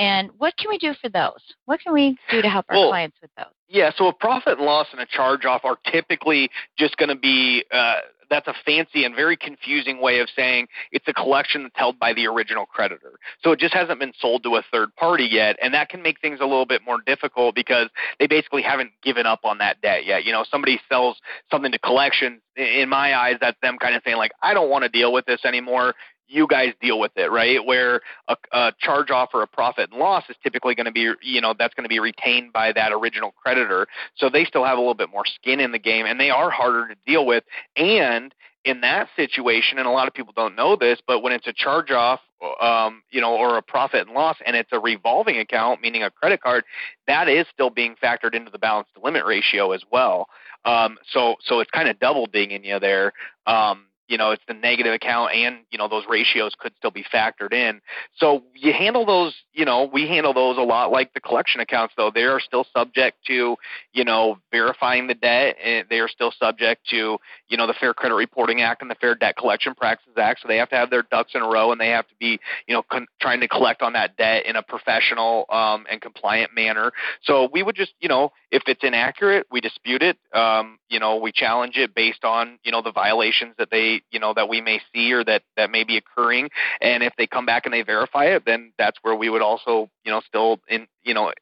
[0.00, 1.42] and what can we do for those?
[1.66, 3.52] What can we do to help our well, clients with those?
[3.68, 7.16] Yeah, so a profit and loss and a charge off are typically just going to
[7.16, 7.96] be uh,
[8.30, 12.14] that's a fancy and very confusing way of saying it's a collection that's held by
[12.14, 13.18] the original creditor.
[13.42, 16.20] So it just hasn't been sold to a third party yet, and that can make
[16.20, 20.06] things a little bit more difficult because they basically haven't given up on that debt
[20.06, 20.24] yet.
[20.24, 21.18] You know, somebody sells
[21.50, 24.84] something to collections, in my eyes, that's them kind of saying like, I don't want
[24.84, 25.94] to deal with this anymore
[26.30, 27.64] you guys deal with it, right?
[27.64, 31.12] Where a, a charge off or a profit and loss is typically going to be,
[31.22, 33.86] you know, that's going to be retained by that original creditor.
[34.16, 36.50] So they still have a little bit more skin in the game and they are
[36.50, 37.44] harder to deal with.
[37.76, 41.46] And in that situation, and a lot of people don't know this, but when it's
[41.46, 42.20] a charge off,
[42.60, 46.10] um, you know, or a profit and loss, and it's a revolving account, meaning a
[46.10, 46.64] credit card,
[47.06, 50.28] that is still being factored into the balance to limit ratio as well.
[50.64, 53.12] Um, so, so it's kind of double dinging you there.
[53.46, 57.04] Um, you know it's the negative account and you know those ratios could still be
[57.04, 57.80] factored in.
[58.16, 61.94] So you handle those you know we handle those a lot like the collection accounts
[61.96, 62.10] though.
[62.12, 63.56] They are still subject to
[63.94, 67.18] you know verifying the debt and they are still subject to
[67.48, 70.40] you know the fair credit reporting act and the fair debt collection practices act.
[70.42, 72.40] So they have to have their ducks in a row and they have to be
[72.66, 76.52] you know con- trying to collect on that debt in a professional um, and compliant
[76.52, 76.90] manner.
[77.22, 80.18] So we would just you know if it's inaccurate we dispute it.
[80.34, 84.18] Um, you know we challenge it based on you know the violations that they you
[84.18, 86.50] know that we may see or that that may be occurring.
[86.80, 89.90] And if they come back and they verify it then that's where we would also
[90.04, 91.32] you know still in you know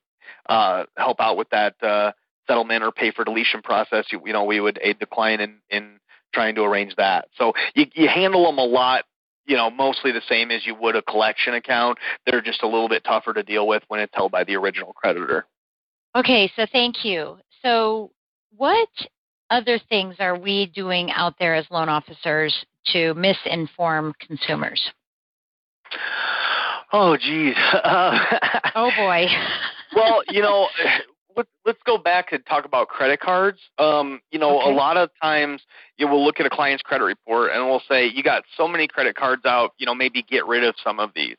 [0.49, 2.13] uh, help out with that uh,
[2.47, 4.07] settlement or pay for deletion process.
[4.11, 6.01] You, you know we would aid the client in in
[6.33, 7.29] trying to arrange that.
[7.37, 9.05] So you, you handle them a lot
[9.47, 11.99] you know mostly the same as you would a collection account.
[12.27, 14.93] They're just a little bit tougher to deal with when it's held by the original
[14.93, 15.47] creditor.
[16.17, 17.39] Okay so thank you.
[17.63, 18.11] So
[18.57, 18.89] what
[19.51, 22.55] other things are we doing out there as loan officers
[22.93, 24.91] to misinform consumers?
[26.93, 27.55] Oh, geez.
[27.73, 28.19] Uh,
[28.75, 29.27] oh, boy.
[29.97, 30.69] well, you know,
[31.37, 33.59] let's let's go back and talk about credit cards.
[33.79, 34.71] Um, you know, okay.
[34.71, 35.63] a lot of times
[35.97, 38.89] you will look at a client's credit report and we'll say, "You got so many
[38.89, 39.73] credit cards out.
[39.79, 41.37] You know, maybe get rid of some of these."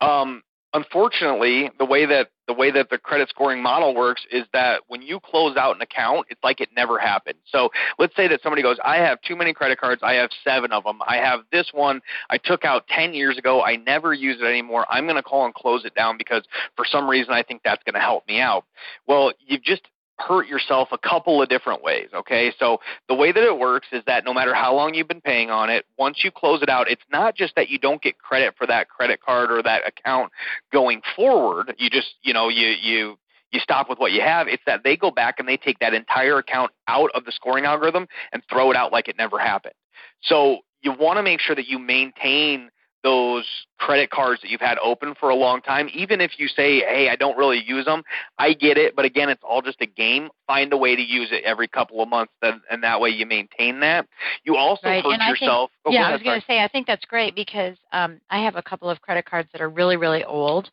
[0.00, 0.42] Um,
[0.74, 5.02] unfortunately, the way that the way that the credit scoring model works is that when
[5.02, 7.38] you close out an account, it's like it never happened.
[7.46, 10.00] So let's say that somebody goes, I have too many credit cards.
[10.02, 11.00] I have seven of them.
[11.06, 12.00] I have this one
[12.30, 13.62] I took out 10 years ago.
[13.62, 14.86] I never use it anymore.
[14.90, 16.42] I'm going to call and close it down because
[16.74, 18.64] for some reason I think that's going to help me out.
[19.06, 19.82] Well, you've just
[20.18, 22.08] hurt yourself a couple of different ways.
[22.14, 25.20] Okay, so the way that it works is that no matter how long you've been
[25.20, 28.18] paying on it, once you close it out, it's not just that you don't get
[28.18, 30.32] credit for that credit card or that account
[30.72, 31.74] going forward.
[31.78, 33.18] You just, you know, you you
[33.50, 34.48] you stop with what you have.
[34.48, 37.64] It's that they go back and they take that entire account out of the scoring
[37.64, 39.74] algorithm and throw it out like it never happened.
[40.22, 42.70] So you want to make sure that you maintain
[43.08, 43.46] those
[43.78, 47.08] credit cards that you've had open for a long time, even if you say, hey,
[47.10, 48.02] I don't really use them,
[48.36, 48.94] I get it.
[48.94, 50.28] But again, it's all just a game.
[50.46, 53.80] Find a way to use it every couple of months, and that way you maintain
[53.80, 54.06] that.
[54.44, 55.02] You also right.
[55.02, 55.70] hurt and yourself.
[55.84, 58.44] Think, oh, yeah, I was going to say, I think that's great because um, I
[58.44, 60.70] have a couple of credit cards that are really, really old,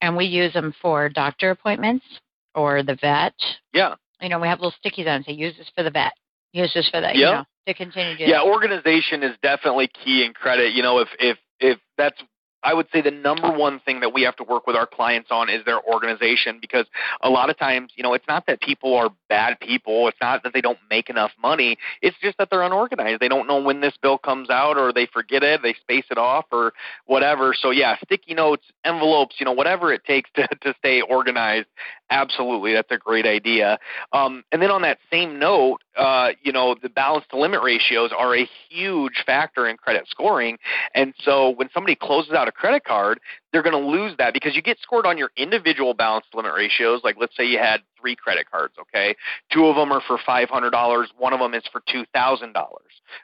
[0.00, 2.06] and we use them for doctor appointments
[2.54, 3.34] or the vet.
[3.74, 3.96] Yeah.
[4.22, 6.12] You know, we have little stickies on them say, use this for the vet.
[6.54, 7.16] Use this for that.
[7.16, 7.28] Yeah.
[7.28, 11.08] You know, to continue to yeah organization is definitely key in credit you know if
[11.18, 12.20] if if that's
[12.64, 15.28] I would say the number one thing that we have to work with our clients
[15.30, 16.86] on is their organization because
[17.22, 20.08] a lot of times, you know, it's not that people are bad people.
[20.08, 21.76] It's not that they don't make enough money.
[22.00, 23.20] It's just that they're unorganized.
[23.20, 26.16] They don't know when this bill comes out or they forget it, they space it
[26.16, 26.72] off or
[27.04, 27.54] whatever.
[27.54, 31.68] So yeah, sticky notes, envelopes, you know, whatever it takes to, to stay organized.
[32.14, 32.72] Absolutely.
[32.72, 33.76] That's a great idea.
[34.12, 38.12] Um, and then on that same note, uh, you know, the balance to limit ratios
[38.16, 40.58] are a huge factor in credit scoring.
[40.94, 43.18] And so when somebody closes out a credit card,
[43.52, 46.52] they're going to lose that because you get scored on your individual balance to limit
[46.54, 47.00] ratios.
[47.02, 49.16] Like, let's say you had three credit cards, okay?
[49.50, 52.54] Two of them are for $500, one of them is for $2,000.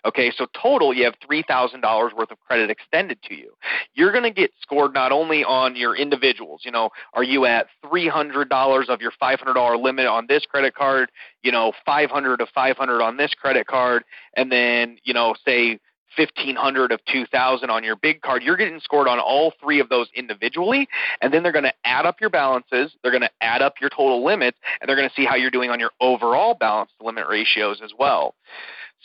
[0.06, 3.52] Okay, so total you have $3,000 worth of credit extended to you.
[3.94, 7.66] You're going to get scored not only on your individuals, you know, are you at
[7.84, 11.10] $300 of your $500 limit on this credit card,
[11.42, 14.04] you know, 500 to 500 on this credit card,
[14.36, 15.78] and then, you know, say
[16.16, 20.08] 1500 of 2000 on your big card you're getting scored on all three of those
[20.14, 20.88] individually
[21.20, 23.90] and then they're going to add up your balances they're going to add up your
[23.90, 27.26] total limits and they're going to see how you're doing on your overall balance limit
[27.28, 28.34] ratios as well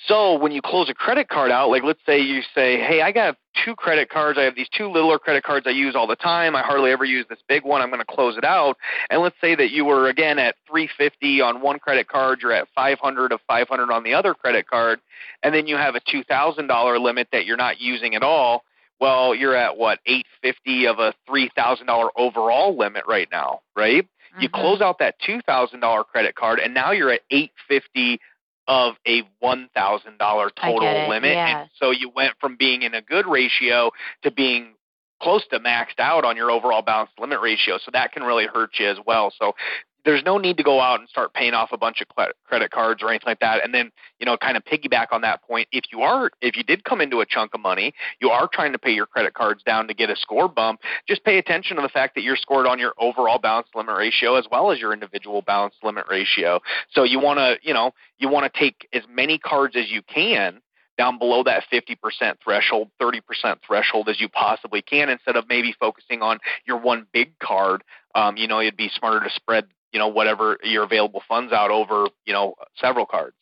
[0.08, 3.14] so when you close a credit card out, like let's say you say, hey, I
[3.14, 4.38] got two credit cards.
[4.38, 6.54] I have these two littler credit cards I use all the time.
[6.54, 7.82] I hardly ever use this big one.
[7.82, 8.78] I'm going to close it out.
[9.10, 12.68] And let's say that you were again at 350 on one credit card, you're at
[12.76, 15.00] 500 of 500 on the other credit card,
[15.44, 18.64] and then you have a $2,000 limit that you're not using at all.
[19.00, 24.04] Well, you're at what 850 of a $3,000 overall limit right now, right?
[24.04, 24.42] Mm-hmm.
[24.42, 28.20] You close out that $2,000 credit card, and now you're at 850
[28.68, 31.32] of a $1,000 total limit.
[31.32, 31.62] Yeah.
[31.62, 33.92] And so you went from being in a good ratio
[34.24, 34.74] to being
[35.22, 37.78] close to maxed out on your overall balance limit ratio.
[37.78, 39.32] So that can really hurt you as well.
[39.38, 39.54] So
[40.06, 42.08] there's no need to go out and start paying off a bunch of
[42.46, 43.64] credit cards or anything like that.
[43.64, 46.64] And then, you know, kind of piggyback on that point, if you are, if you
[46.64, 49.64] did come into a chunk of money, you are trying to pay your credit cards
[49.64, 52.68] down to get a score bump, just pay attention to the fact that you're scored
[52.68, 56.60] on your overall balance limit ratio as well as your individual balance limit ratio.
[56.92, 60.02] So you want to, you know, you want to take as many cards as you
[60.04, 60.62] can
[60.98, 61.98] down below that 50%
[62.44, 63.22] threshold, 30%
[63.66, 67.84] threshold as you possibly can instead of maybe focusing on your one big card.
[68.14, 71.72] Um, you know, it'd be smarter to spread you know whatever your available funds out
[71.72, 73.38] over you know several cards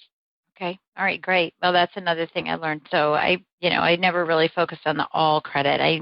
[0.56, 3.96] okay all right great well that's another thing i learned so i you know i
[3.96, 6.00] never really focused on the all credit i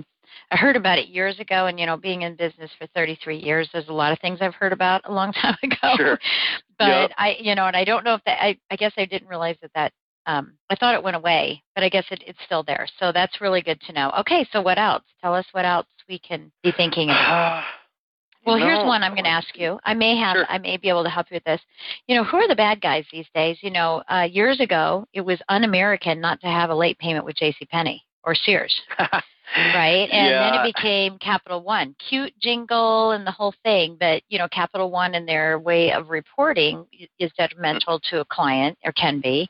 [0.50, 3.70] I heard about it years ago, and you know, being in business for 33 years,
[3.72, 5.96] there's a lot of things I've heard about a long time ago.
[5.96, 6.20] Sure.
[6.78, 7.12] but yep.
[7.18, 8.42] I, you know, and I don't know if that.
[8.42, 9.94] I, I guess I didn't realize that that.
[10.26, 12.86] Um, I thought it went away, but I guess it, it's still there.
[13.00, 14.12] So that's really good to know.
[14.20, 15.04] Okay, so what else?
[15.22, 17.64] Tell us what else we can be thinking about.
[18.46, 18.66] Well, no.
[18.66, 19.80] here's one I'm going to ask you.
[19.84, 20.46] I may have, sure.
[20.50, 21.62] I may be able to help you with this.
[22.08, 23.58] You know, who are the bad guys these days?
[23.62, 27.36] You know, uh, years ago it was un-American not to have a late payment with
[27.36, 27.66] J.C.
[27.66, 30.10] Penney or Sears, right?
[30.12, 30.52] And yeah.
[30.52, 33.98] then it became Capital One, cute jingle and the whole thing.
[34.00, 36.86] But you know, Capital One and their way of reporting
[37.20, 39.48] is detrimental to a client or can be,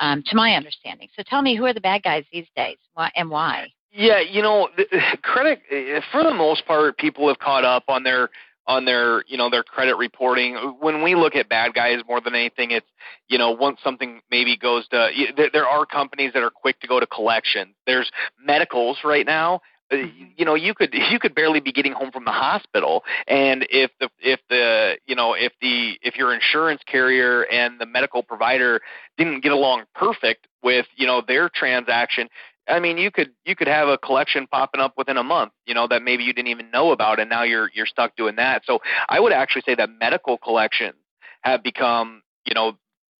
[0.00, 1.08] um, to my understanding.
[1.16, 3.68] So tell me, who are the bad guys these days, why, and why?
[3.94, 4.86] Yeah, you know, the,
[5.22, 8.28] credit eh, for the most part, people have caught up on their
[8.66, 10.56] on their you know their credit reporting.
[10.80, 12.86] When we look at bad guys more than anything, it's
[13.28, 15.10] you know once something maybe goes to
[15.52, 17.74] there are companies that are quick to go to collection.
[17.86, 18.10] There's
[18.44, 19.60] medicals right now
[19.92, 19.96] uh,
[20.36, 23.90] you know you could you could barely be getting home from the hospital and if
[24.00, 28.80] the if the you know if the if your insurance carrier and the medical provider
[29.18, 32.28] didn't get along perfect with you know their transaction
[32.66, 35.74] I mean, you could you could have a collection popping up within a month, you
[35.74, 38.62] know, that maybe you didn't even know about, and now you're you're stuck doing that.
[38.64, 40.96] So I would actually say that medical collections
[41.42, 42.78] have become, you know,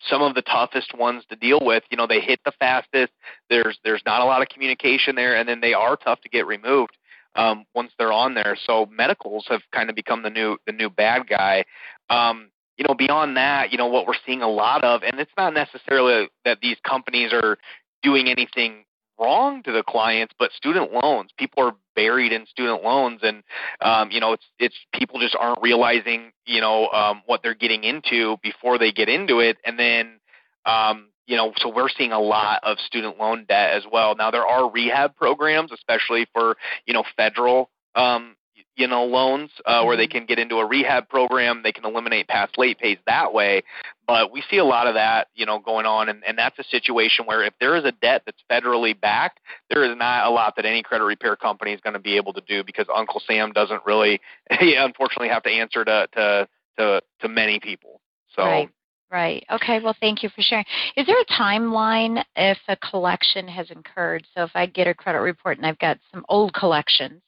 [0.09, 1.83] some of the toughest ones to deal with.
[1.91, 3.13] You know, they hit the fastest.
[3.51, 6.47] There's there's not a lot of communication there, and then they are tough to get
[6.47, 6.97] removed
[7.37, 8.57] um, once they're on there.
[8.67, 11.65] So medicals have kind of become the new the new bad guy.
[12.09, 15.31] Um, you know, beyond that, you know, what we're seeing a lot of, and it's
[15.37, 17.57] not necessarily that these companies are
[18.03, 18.85] doing anything
[19.19, 23.43] wrong to the clients, but student loans, people are buried in student loans, and
[23.81, 27.85] um, you know, it's it's people just aren't realizing you know um, what they're getting
[27.85, 30.21] into before they get into it, and then
[30.67, 34.15] um, you know, so we're seeing a lot of student loan debt as well.
[34.17, 38.37] Now there are rehab programs, especially for you know federal um,
[38.77, 40.19] you know loans uh, where they mm-hmm.
[40.19, 43.63] can get into a rehab program they can eliminate past late pays that way
[44.07, 46.65] but we see a lot of that you know going on and, and that's a
[46.65, 50.55] situation where if there is a debt that's federally backed there is not a lot
[50.57, 53.53] that any credit repair company is going to be able to do because uncle sam
[53.53, 58.01] doesn't really unfortunately have to answer to to to, to many people
[58.35, 58.71] so right.
[59.11, 59.47] Right.
[59.49, 59.79] Okay.
[59.79, 60.65] Well, thank you for sharing.
[60.97, 64.27] Is there a timeline if a collection has incurred?
[64.35, 67.23] So if I get a credit report and I've got some old collections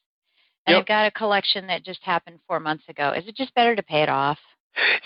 [0.67, 0.81] and Yep.
[0.81, 3.11] I've got a collection that just happened four months ago.
[3.11, 4.37] Is it just better to pay it off?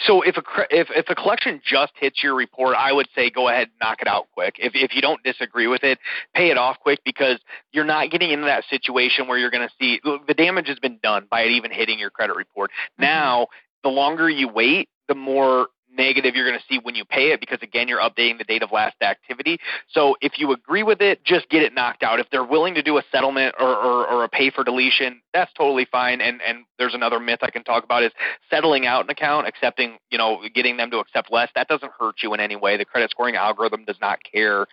[0.06, 3.48] So if a if if a collection just hits your report, I would say go
[3.48, 4.56] ahead and knock it out quick.
[4.58, 6.00] If if you don't disagree with it,
[6.34, 7.40] pay it off quick because
[7.72, 11.00] you're not getting into that situation where you're going to see the damage has been
[11.02, 12.72] done by it even hitting your credit report.
[12.72, 13.04] Mm-hmm.
[13.04, 13.48] Now,
[13.84, 17.40] the longer you wait, the more negative you're going to see when you pay it
[17.40, 19.60] because again you're updating the date of last activity.
[19.90, 22.20] So if you agree with it just get it knocked out.
[22.20, 25.52] If they're willing to do a settlement or, or, or a pay for deletion that's
[25.54, 26.22] totally fine.
[26.22, 28.12] And and there's another myth i can talk about is
[28.50, 32.16] settling out an account accepting you know getting them to accept less that doesn't hurt
[32.24, 32.78] you in any way.
[32.78, 34.68] The credit scoring algorithm does not care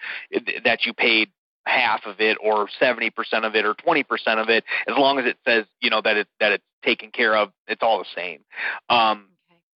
[0.65, 1.31] that you paid
[1.67, 3.11] half of it or 70%
[3.43, 4.05] of it or 20%
[4.41, 4.65] of it.
[4.89, 7.83] As long as it says you know that it that it's taken care of it's
[7.83, 8.41] all the same.
[8.89, 9.27] Um.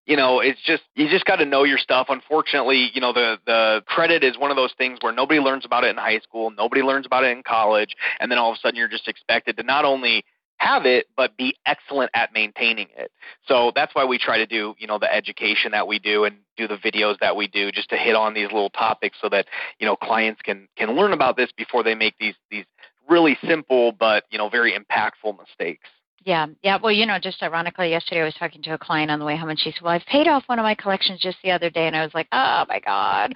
[0.07, 2.07] You know it's just you just got to know your stuff.
[2.09, 5.85] Unfortunately you know the the credit is one of those things where nobody learns about
[5.85, 8.59] it in high school nobody learns about it in college and then all of a
[8.61, 10.25] sudden you're just expected to not only
[10.63, 13.11] have it but be excellent at maintaining it.
[13.49, 16.37] So that's why we try to do you know the education that we do and
[16.57, 19.47] do the videos that we do just to hit on these little topics so that
[19.79, 22.65] you know clients can can learn about this before they make these these
[23.09, 25.89] really simple but you know very impactful mistakes
[26.25, 26.79] Yeah, yeah.
[26.81, 29.37] Well, you know, just ironically, yesterday I was talking to a client on the way
[29.37, 31.69] home, and she said, "Well, I've paid off one of my collections just the other
[31.71, 33.35] day," and I was like, "Oh my God,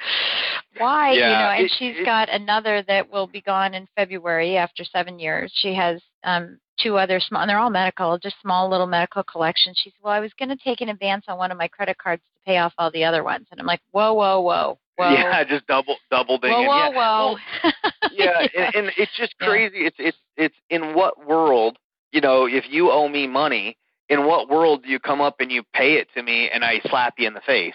[0.78, 4.57] why?" you know, and it- she's it- got another that will be gone in February
[4.57, 5.51] after seven years.
[5.55, 9.78] She has um, two other small, and they're all medical, just small little medical collections.
[9.82, 11.99] She said, "Well, I was going to take an advance on one of my credit
[11.99, 15.11] cards to pay off all the other ones," and I'm like, "Whoa, whoa, whoa, whoa."
[15.12, 17.37] yeah just double double ding Whoa, whoa, yeah, whoa!
[18.12, 19.49] yeah, and, and it's just Yeah.
[19.49, 19.87] crazy.
[19.87, 21.78] It's it's it's in what world,
[22.17, 23.77] you know, if you owe me money,
[24.09, 26.81] in what world do you come up and you pay it to me and I
[26.89, 27.75] slap you in the face?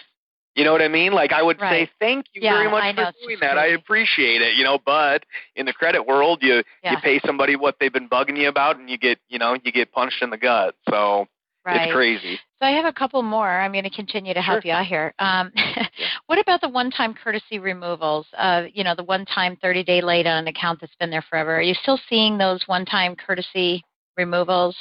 [0.56, 1.12] You know what I mean?
[1.12, 1.88] Like I would Right.
[1.88, 3.56] say thank you Yeah, very much I for it's doing that.
[3.56, 5.24] I appreciate it, you know, but
[5.54, 6.92] in the credit world you Yeah.
[6.94, 9.70] you pay somebody what they've been bugging you about and you get, you know, you
[9.70, 10.74] get punched in the gut.
[10.90, 11.28] So
[11.64, 11.82] right.
[11.84, 12.40] it's crazy.
[12.60, 13.48] So I have a couple more.
[13.48, 14.70] I'm going to continue to help Sure.
[14.70, 15.14] you out here.
[15.20, 15.52] Um,
[16.26, 18.26] what about the one-time courtesy removals?
[18.36, 21.56] Uh, you know, the one-time 30-day late on an account that's been there forever.
[21.56, 23.84] Are you still seeing those one-time courtesy
[24.16, 24.76] removals?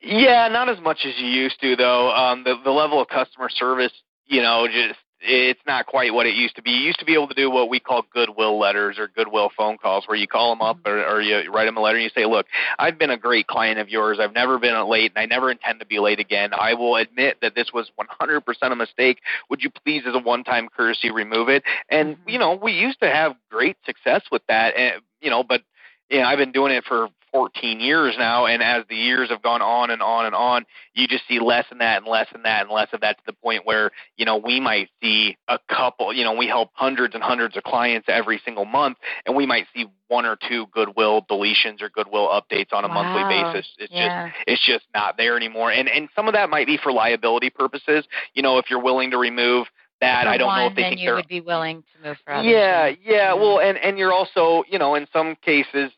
[0.00, 2.10] Yeah, not as much as you used to though.
[2.10, 3.92] Um, the the level of customer service,
[4.26, 6.70] you know, just it's not quite what it used to be.
[6.70, 9.78] You used to be able to do what we call goodwill letters or goodwill phone
[9.78, 12.10] calls, where you call them up or, or you write them a letter and you
[12.14, 12.46] say, "Look,
[12.78, 14.18] I've been a great client of yours.
[14.20, 16.50] I've never been late, and I never intend to be late again.
[16.52, 19.20] I will admit that this was 100% a mistake.
[19.50, 22.32] Would you please, as a one-time courtesy, remove it?" And Mhm.
[22.32, 25.62] you know, we used to have great success with that, and you know, but
[26.10, 29.42] you know, I've been doing it for 14 years now, and as the years have
[29.42, 30.64] gone on and on and on,
[30.94, 33.22] you just see less and that and less and that and less of that to
[33.26, 36.12] the point where you know we might see a couple.
[36.12, 39.66] You know, we help hundreds and hundreds of clients every single month, and we might
[39.74, 43.66] see one or two goodwill deletions or goodwill updates on a monthly basis.
[43.78, 45.72] It's just it's just not there anymore.
[45.72, 48.06] And and some of that might be for liability purposes.
[48.34, 49.68] You know, if you're willing to remove
[50.02, 52.08] that, I don't one, know if they then think you they're would be willing to
[52.08, 52.50] move for others.
[52.50, 52.94] yeah, yeah.
[53.04, 53.34] Yeah.
[53.34, 53.68] Well, mm-hmm.
[53.68, 55.92] and and you're also, you know, in some cases,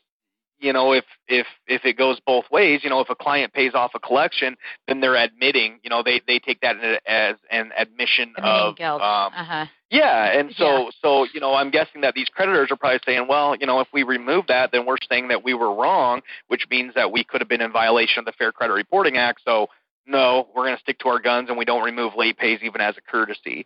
[0.59, 3.73] you know, if if if it goes both ways, you know, if a client pays
[3.73, 4.55] off a collection,
[4.87, 9.01] then they're admitting, you know, they they take that as an admission Admitting of guilt.
[9.01, 9.65] um uh-huh.
[9.89, 10.89] yeah, and so Yeah.
[11.01, 13.87] so you know, I'm guessing that these creditors are probably saying, well, you know, if
[13.93, 17.41] we remove that, then we're saying that we were wrong, which means that we could
[17.41, 19.41] have been in violation of the Fair Credit Reporting Act.
[19.43, 19.67] So
[20.07, 22.79] no, we're going to stick to our guns and we don't remove late pays even
[22.79, 23.65] as a courtesy.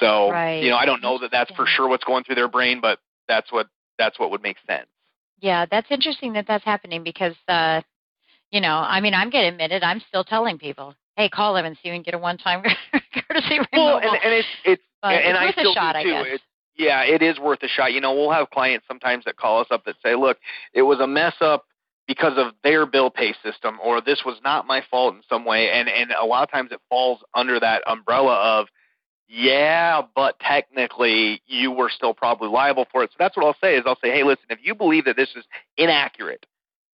[0.00, 0.62] So Right.
[0.62, 2.98] you know, I don't know that that's for sure what's going through their brain, but
[3.28, 3.68] that's what
[3.98, 4.86] that's what would make sense.
[5.40, 7.82] Yeah, that's interesting that that's happening because, uh,
[8.50, 9.82] you know, I mean, I'm getting admitted.
[9.82, 12.62] I'm still telling people, hey, call them and see if you can get a one-time
[12.92, 13.68] courtesy removal.
[13.72, 16.30] Well, and, and it's it's but and it's I still a shot, do I too.
[16.34, 16.44] It's,
[16.76, 17.92] yeah, it is worth a shot.
[17.92, 20.38] You know, we'll have clients sometimes that call us up that say, "Look,
[20.72, 21.66] it was a mess up
[22.06, 25.70] because of their bill pay system, or this was not my fault in some way."
[25.70, 28.68] And and a lot of times it falls under that umbrella of,
[29.28, 33.10] yeah, but technically you were still probably liable for it.
[33.10, 35.30] So that's what I'll say is I'll say, "Hey, listen, if you believe that this
[35.36, 35.44] is
[35.76, 36.46] inaccurate,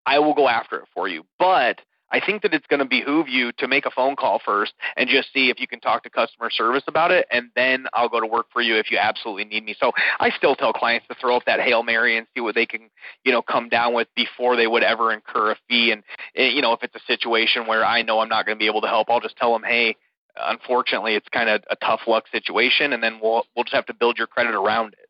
[0.05, 3.29] I will go after it for you, but." I think that it's going to behoove
[3.29, 6.09] you to make a phone call first and just see if you can talk to
[6.09, 9.45] customer service about it, and then I'll go to work for you if you absolutely
[9.45, 9.75] need me.
[9.79, 12.65] So I still tell clients to throw up that hail mary and see what they
[12.65, 12.89] can,
[13.23, 15.91] you know, come down with before they would ever incur a fee.
[15.91, 16.03] And
[16.35, 18.67] eh, you know, if it's a situation where I know I'm not going to be
[18.67, 19.95] able to help, I'll just tell them, hey,
[20.35, 23.93] unfortunately, it's kind of a tough luck situation, and then we'll we'll just have to
[23.93, 25.09] build your credit around it.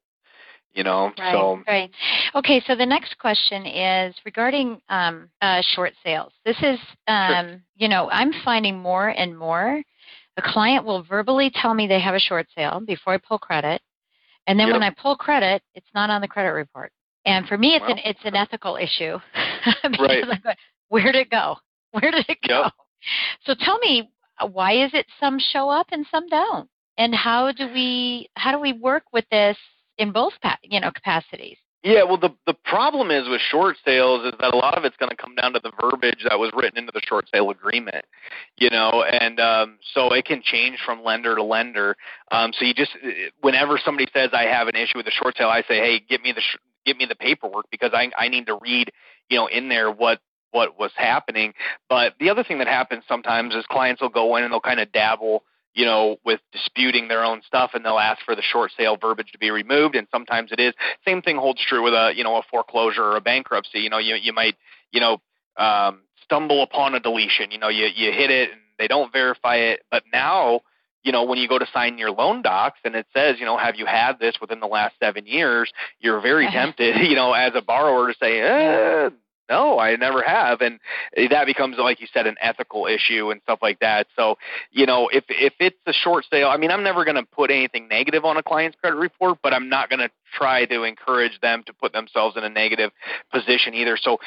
[0.74, 1.92] You know, Right, so right.
[2.34, 6.32] Okay, so the next question is regarding um, uh, short sales.
[6.46, 9.84] This is, um, you know, I'm finding more and more.
[10.38, 13.82] A client will verbally tell me they have a short sale before I pull credit,
[14.48, 14.76] and then Yep.
[14.76, 16.94] when I pull credit, it's not on the credit report.
[17.26, 19.18] And for me, it's an it's an ethical issue.
[20.00, 20.24] Right.
[20.26, 20.40] Going,
[20.90, 21.58] Where'd it go?
[21.92, 22.64] Where did it go?
[22.64, 22.74] Yep.
[23.46, 24.10] So tell me,
[24.48, 26.70] why is it some show up and some don't?
[26.98, 29.58] And how do we how do we work with this
[29.98, 30.34] in both
[30.64, 31.58] you know capacities?
[31.84, 34.96] Yeah, well, the the problem is with short sales is that a lot of it's
[34.98, 38.06] going to come down to the verbiage that was written into the short sale agreement,
[38.58, 41.96] you know, and um, so it can change from lender to lender.
[42.32, 42.92] Um, so you just,
[43.42, 46.22] whenever somebody says I have an issue with the short sale, I say, hey, get
[46.22, 48.92] me the sh- get me the paperwork because I I need to read,
[49.30, 50.20] you know, in there what
[50.52, 51.54] what was happening.
[51.90, 54.80] But the other thing that happens sometimes is clients will go in and they'll kind
[54.80, 55.44] of dabble
[55.74, 59.32] you know, with disputing their own stuff, and they'll ask for the short sale verbiage
[59.32, 59.96] to be removed.
[59.96, 60.74] And sometimes it is.
[61.06, 63.80] Same thing holds true with a, you know, a foreclosure or a bankruptcy.
[63.80, 64.56] You know, you you might,
[64.92, 65.22] you know,
[65.58, 67.52] um, stumble upon a deletion.
[67.52, 70.62] You know, you you hit it and they don't verify it, but now.
[71.04, 73.58] You know, when you go to sign your loan docs and it says, you know,
[73.58, 75.72] have you had this within the last seven years?
[76.00, 79.10] You're very tempted, you know, as a borrower to say, eh,
[79.52, 80.80] no, I never have, and
[81.30, 84.08] that becomes like you said an ethical issue and stuff like that.
[84.16, 84.38] So,
[84.72, 87.52] you know, if if it's a short sale, I mean, I'm never going to put
[87.52, 91.38] anything negative on a client's credit report, but I'm not going to try to encourage
[91.42, 92.92] them to put themselves in a negative
[93.32, 93.98] position either.
[94.02, 94.20] So,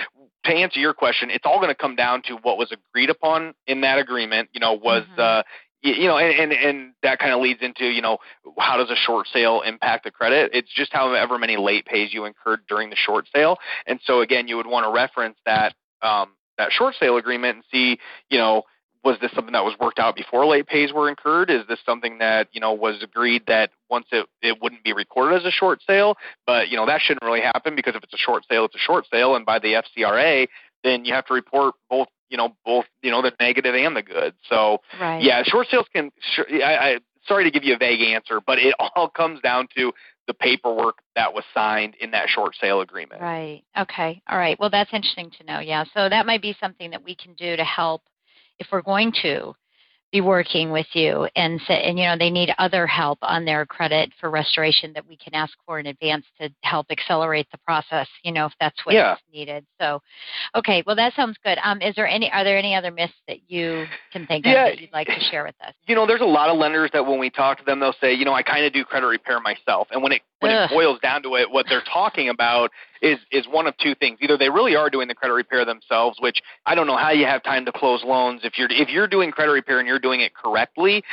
[0.44, 3.54] to answer your question, it's all going to come down to what was agreed upon
[3.66, 4.50] in that agreement.
[4.52, 5.20] You know, was mm-hmm.
[5.20, 5.42] uh,
[5.84, 8.16] you know, and, and, and that kind of leads into, you know,
[8.58, 10.50] how does a short sale impact the credit?
[10.54, 13.58] It's just however many late pays you incurred during the short sale.
[13.86, 17.64] And so again, you would want to reference that um, that short sale agreement and
[17.70, 17.98] see,
[18.30, 18.62] you know,
[19.04, 21.50] was this something that was worked out before late pays were incurred?
[21.50, 25.36] Is this something that you know was agreed that once it it wouldn't be recorded
[25.36, 26.16] as a short sale?
[26.46, 28.78] But you know that shouldn't really happen because if it's a short sale, it's a
[28.78, 30.46] short sale, and by the FCRA,
[30.82, 34.02] then you have to report both you know both you know the negative and the
[34.02, 34.34] good.
[34.48, 35.22] So right.
[35.22, 36.10] yeah, short sales can.
[36.38, 39.92] I, I sorry to give you a vague answer, but it all comes down to
[40.26, 43.20] the paperwork that was signed in that short sale agreement.
[43.20, 43.62] Right.
[43.78, 44.22] Okay.
[44.28, 44.58] All right.
[44.58, 45.60] Well, that's interesting to know.
[45.60, 45.84] Yeah.
[45.94, 48.02] So that might be something that we can do to help
[48.58, 49.54] if we're going to
[50.14, 53.66] be working with you and say, and you know they need other help on their
[53.66, 58.06] credit for restoration that we can ask for in advance to help accelerate the process
[58.22, 59.16] you know if that's what's yeah.
[59.32, 60.00] needed so
[60.54, 63.38] okay well that sounds good um is there any are there any other myths that
[63.48, 64.66] you can think yeah.
[64.66, 66.90] of that you'd like to share with us you know there's a lot of lenders
[66.92, 69.08] that when we talk to them they'll say you know i kind of do credit
[69.08, 70.70] repair myself and when it when Ugh.
[70.70, 72.70] it boils down to it what they're talking about
[73.04, 74.18] is is one of two things.
[74.22, 77.26] Either they really are doing the credit repair themselves, which I don't know how you
[77.26, 80.20] have time to close loans if you're if you're doing credit repair and you're doing
[80.20, 81.04] it correctly.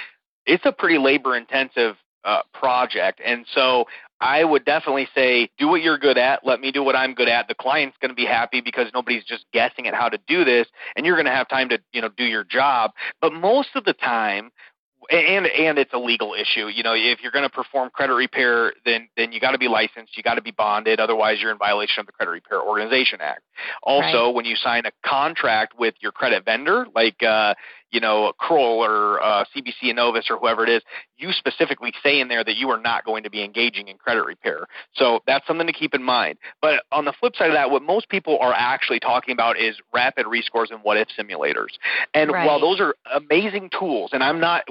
[0.46, 3.86] It's a pretty labor intensive uh, project, and so
[4.22, 6.46] I would definitely say do what you're good at.
[6.46, 7.48] Let me do what I'm good at.
[7.48, 10.68] The client's going to be happy because nobody's just guessing at how to do this,
[10.96, 12.92] and you're going to have time to you know do your job.
[13.20, 14.52] But most of the time,
[15.10, 16.68] and and it's a legal issue.
[16.68, 19.68] You know, if you're going to perform credit repair, then then you got to be
[19.68, 23.20] licensed, you got to be bonded, otherwise you're in violation of the Credit Repair Organization
[23.22, 23.42] Act.
[23.84, 24.36] Also, right.
[24.36, 27.54] when you sign a contract with your credit vendor, like uh,
[27.92, 30.82] you know, Kroll or uh, CBC Innovis or whoever it is,
[31.18, 34.26] you specifically say in there that you are not going to be engaging in credit
[34.26, 34.66] repair.
[34.94, 36.38] So that's something to keep in mind.
[36.62, 39.76] But on the flip side of that, what most people are actually talking about is
[39.94, 41.78] rapid rescores and what if simulators.
[42.14, 42.46] And right.
[42.46, 44.64] while those are amazing tools, and I'm not,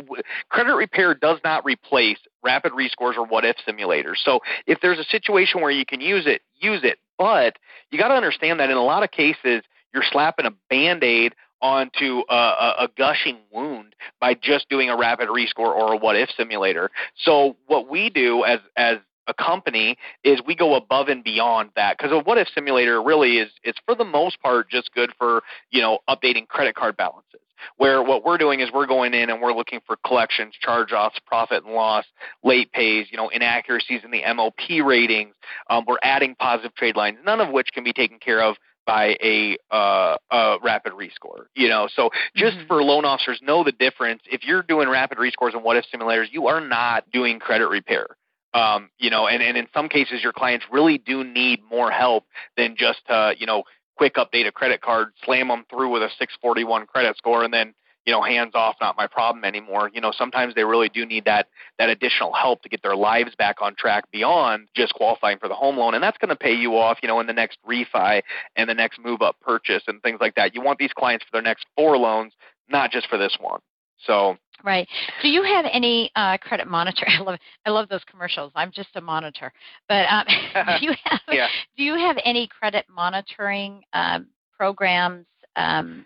[0.49, 4.17] credit repair does not replace rapid rescores or what if simulators.
[4.25, 6.99] So if there's a situation where you can use it, use it.
[7.19, 7.57] But
[7.91, 9.63] you got to understand that in a lot of cases,
[9.93, 14.97] you're slapping a band aid onto a, a, a, gushing wound by just doing a
[14.97, 16.91] rapid rescore or a what if simulator.
[17.17, 21.97] So what we do as as a company is we go above and beyond that
[21.97, 25.43] because a what if simulator really is it's for the most part just good for
[25.71, 27.41] you know updating credit card balances
[27.77, 31.65] where what we're doing is we're going in and we're looking for collections, charge-offs, profit
[31.65, 32.05] and loss,
[32.43, 35.35] late pays, you know, inaccuracies in the MOP ratings.
[35.69, 38.57] Um, we're adding positive trade lines, none of which can be taken care of
[38.91, 41.45] by a, uh, a rapid rescore.
[41.55, 42.67] You know, so just mm-hmm.
[42.67, 44.23] for loan officers, know the difference.
[44.27, 48.09] If you're doing rapid rescores and what if simulators, you are not doing credit repair.
[48.53, 52.25] Um, you know, and, and in some cases, your clients really do need more help
[52.57, 53.63] than just uh, you know
[53.97, 57.73] quick update a credit card, slam them through with a 641 credit score, and then
[58.07, 59.91] you know, hands off, not my problem anymore.
[59.93, 61.49] You know, sometimes they really do need that
[61.79, 65.55] that additional help to get their lives back on track beyond just qualifying for the
[65.55, 68.23] home loan, and that's going to pay you off, you know, in the next refi
[68.57, 70.55] and the next move up purchase and things like that.
[70.55, 72.33] You want these clients for their next four loans,
[72.69, 73.61] not just for this one.
[74.07, 74.87] So Right.
[75.23, 77.07] Do you have any uh, credit monitor?
[77.19, 78.53] I love I love those commercials.
[78.55, 79.53] I'm just a monitor.
[79.89, 80.25] But um,
[80.81, 81.49] do you have yeah.
[81.77, 85.27] do you have any credit monitoring um, programs
[85.57, 86.05] um,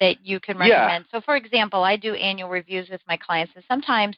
[0.00, 1.06] that you can recommend.
[1.12, 1.18] Yeah.
[1.18, 4.16] So, for example, I do annual reviews with my clients, and sometimes,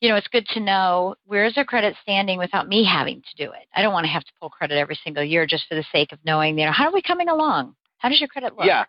[0.00, 3.50] you know, it's good to know where's their credit standing without me having to do
[3.52, 3.66] it.
[3.74, 6.12] I don't want to have to pull credit every single year just for the sake
[6.12, 7.74] of knowing, you know, how are we coming along?
[7.98, 8.66] How does your credit look?
[8.66, 8.84] Yeah.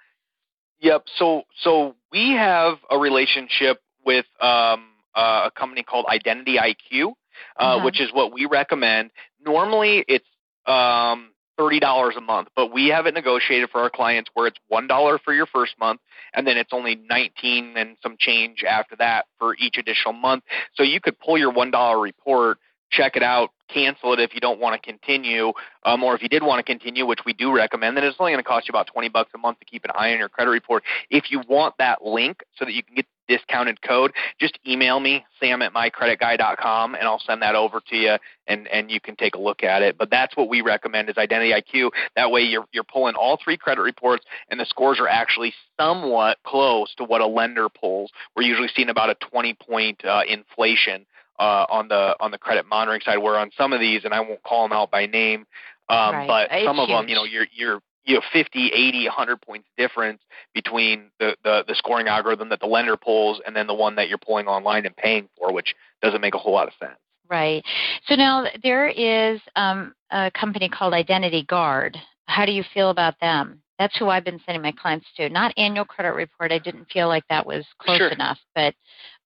[0.81, 1.03] Yep.
[1.17, 4.85] So so we have a relationship with um,
[5.15, 7.11] uh, a company called Identity IQ, uh,
[7.59, 7.85] uh-huh.
[7.85, 9.11] which is what we recommend.
[9.45, 10.25] Normally, it's
[10.65, 14.57] um, thirty dollars a month, but we have it negotiated for our clients where it's
[14.69, 16.01] one dollar for your first month,
[16.33, 20.43] and then it's only nineteen and some change after that for each additional month.
[20.75, 22.57] So you could pull your one dollar report
[22.91, 26.29] check it out, cancel it if you don't want to continue, um, or if you
[26.29, 28.71] did want to continue, which we do recommend, then it's only going to cost you
[28.71, 30.83] about 20 bucks a month to keep an eye on your credit report.
[31.09, 34.99] If you want that link so that you can get the discounted code, just email
[34.99, 38.17] me, sam at mycreditguy.com, and I'll send that over to you,
[38.47, 39.97] and, and you can take a look at it.
[39.97, 41.91] But that's what we recommend is Identity IQ.
[42.15, 46.39] That way you're, you're pulling all three credit reports, and the scores are actually somewhat
[46.45, 48.11] close to what a lender pulls.
[48.35, 51.05] We're usually seeing about a 20 point uh, inflation
[51.41, 53.17] uh, on the on the credit monitoring side.
[53.17, 55.45] Where on some of these, and I won't call them out by name,
[55.89, 56.27] um, right.
[56.27, 59.67] but it's some of them, you know, you're you're you know 50 80 100 points
[59.77, 60.21] difference
[60.53, 64.09] between the, the the scoring algorithm that the lender pulls and then the one that
[64.09, 66.97] you're pulling online and paying for which doesn't make a whole lot of sense
[67.29, 67.63] right
[68.07, 73.13] so now there is um, a company called identity guard how do you feel about
[73.21, 76.89] them that's who i've been sending my clients to not annual credit report i didn't
[76.91, 78.09] feel like that was close sure.
[78.09, 78.73] enough but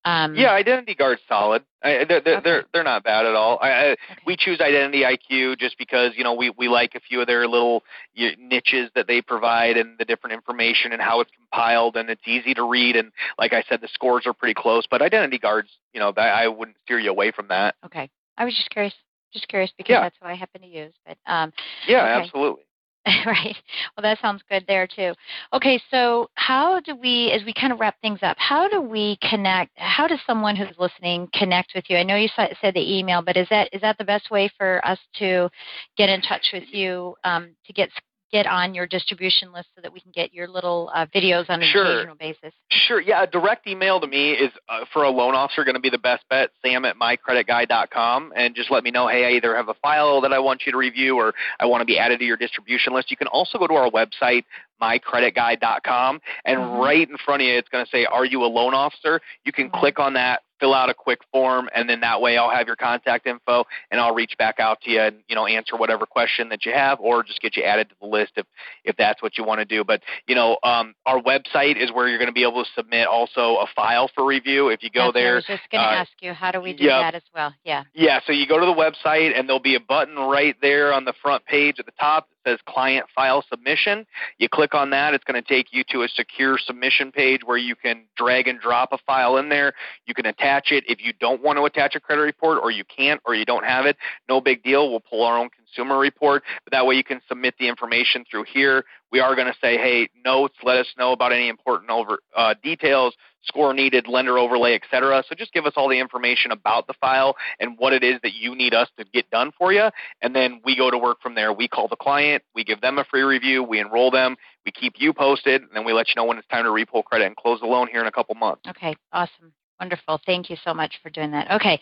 [0.06, 1.64] um, yeah, Identity Guard's solid.
[1.84, 2.42] I, they're, they're, okay.
[2.44, 3.58] they're they're not bad at all.
[3.60, 3.98] I, I, okay.
[4.26, 7.48] We choose Identity IQ just because you know we, we like a few of their
[7.48, 7.84] little
[8.16, 12.54] niches that they provide and the different information and how it's compiled and it's easy
[12.54, 14.86] to read and like I said the scores are pretty close.
[14.90, 17.74] But Identity Guards, you know, I wouldn't steer you away from that.
[17.84, 18.94] Okay, I was just curious,
[19.34, 20.02] just curious because yeah.
[20.02, 20.94] that's what I happen to use.
[21.04, 21.52] But um,
[21.88, 22.26] yeah, okay.
[22.26, 22.65] absolutely.
[23.26, 23.56] right.
[23.96, 25.14] Well, that sounds good there too.
[25.54, 29.18] Okay, so how do we, as we kind of wrap things up, how do we
[29.30, 29.72] connect?
[29.76, 31.98] How does someone who's listening connect with you?
[31.98, 34.86] I know you said the email, but is that is that the best way for
[34.86, 35.50] us to
[35.98, 37.90] get in touch with you um, to get
[38.36, 41.62] get on your distribution list so that we can get your little uh, videos on
[41.62, 41.86] an sure.
[41.86, 42.52] occasional basis?
[42.70, 43.00] Sure.
[43.00, 45.90] Yeah, a direct email to me is uh, for a loan officer going to be
[45.90, 46.50] the best bet.
[46.62, 49.08] Sam at mycreditguy.com, and just let me know.
[49.08, 51.80] Hey, I either have a file that I want you to review, or I want
[51.80, 53.10] to be added to your distribution list.
[53.10, 54.44] You can also go to our website
[54.82, 56.82] mycreditguy.com and mm-hmm.
[56.82, 59.54] right in front of you it's going to say are you a loan officer you
[59.54, 59.80] can mm-hmm.
[59.80, 62.76] click on that fill out a quick form and then that way I'll have your
[62.76, 66.50] contact info and I'll reach back out to you and you know answer whatever question
[66.50, 68.46] that you have or just get you added to the list if
[68.84, 69.84] if that's what you want to do.
[69.84, 73.08] But you know um, our website is where you're going to be able to submit
[73.08, 74.70] also a file for review.
[74.70, 76.62] If you go that's there I was just going to uh, ask you how do
[76.62, 77.02] we do yep.
[77.02, 77.54] that as well?
[77.64, 77.84] Yeah.
[77.94, 81.06] Yeah so you go to the website and there'll be a button right there on
[81.06, 84.06] the front page at the top says client file submission.
[84.38, 87.58] You click on that, it's going to take you to a secure submission page where
[87.58, 89.74] you can drag and drop a file in there.
[90.06, 90.84] You can attach it.
[90.88, 93.66] If you don't want to attach a credit report or you can't or you don't
[93.66, 93.98] have it,
[94.30, 94.90] no big deal.
[94.90, 96.44] We'll pull our own consumer report.
[96.64, 98.86] But that way you can submit the information through here.
[99.12, 102.56] We are going to say, hey, notes, let us know about any important over uh,
[102.64, 103.16] details
[103.46, 105.24] score needed, lender overlay, etc.
[105.28, 108.34] So just give us all the information about the file and what it is that
[108.34, 109.90] you need us to get done for you,
[110.22, 111.54] and then we go to work from there.
[111.54, 114.36] We call the client, we give them a free review, we enroll them,
[114.66, 117.04] we keep you posted, and then we let you know when it's time to repull
[117.04, 118.62] credit and close the loan here in a couple months.
[118.68, 119.54] Okay, awesome.
[119.80, 120.22] Wonderful.
[120.26, 121.52] Thank you so much for doing that.
[121.52, 121.80] Okay.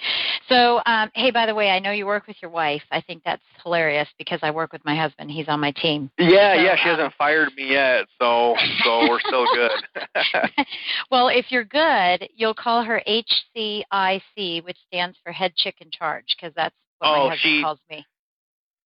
[0.49, 2.81] So, um, hey, by the way, I know you work with your wife.
[2.91, 5.29] I think that's hilarious because I work with my husband.
[5.29, 6.09] He's on my team.
[6.17, 6.75] Yeah, so, yeah.
[6.75, 10.05] She um, hasn't fired me yet, so so we're still good.
[11.11, 16.35] well, if you're good, you'll call her HCIC, which stands for Head Chick in Charge,
[16.35, 18.05] because that's what oh, my husband she, calls me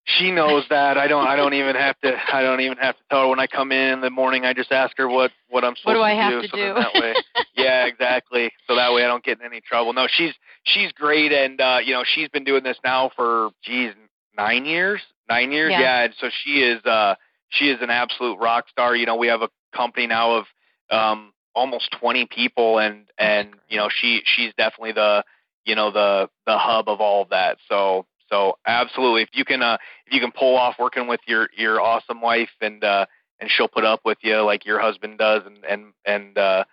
[0.07, 0.97] she knows that.
[0.97, 1.27] I don't.
[1.27, 2.13] I don't even have to.
[2.33, 4.45] I don't even have to tell her when I come in in the morning.
[4.45, 6.41] I just ask her what what I'm supposed what do I to have do.
[6.41, 6.73] To so do?
[6.75, 7.13] that way,
[7.57, 8.51] yeah, exactly.
[8.67, 9.93] So that way I don't get in any trouble.
[9.93, 10.33] No, she's
[10.63, 13.93] she's great, and uh, you know she's been doing this now for geez
[14.37, 15.01] nine years.
[15.29, 15.81] Nine years, yeah.
[15.81, 16.03] yeah.
[16.03, 17.15] And so she is uh
[17.49, 18.95] she is an absolute rock star.
[18.95, 20.45] You know, we have a company now of
[20.89, 25.23] um almost 20 people, and and you know she she's definitely the
[25.65, 27.57] you know the the hub of all of that.
[27.67, 31.49] So so absolutely, if you can uh, if you can pull off working with your
[31.57, 33.05] your awesome wife and uh,
[33.39, 36.63] and she'll put up with you like your husband does and and and uh,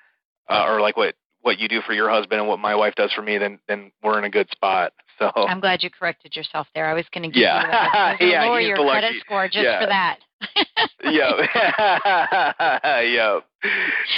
[0.48, 3.12] uh, or like what what you do for your husband and what my wife does
[3.12, 4.92] for me, then then we're in a good spot.
[5.20, 6.86] So I'm glad you corrected yourself there.
[6.86, 8.16] I was going to give yeah.
[8.18, 9.80] you a, yeah, lower your credit score just yeah.
[9.80, 10.18] for that.
[11.04, 13.00] yeah.
[13.00, 13.44] yep.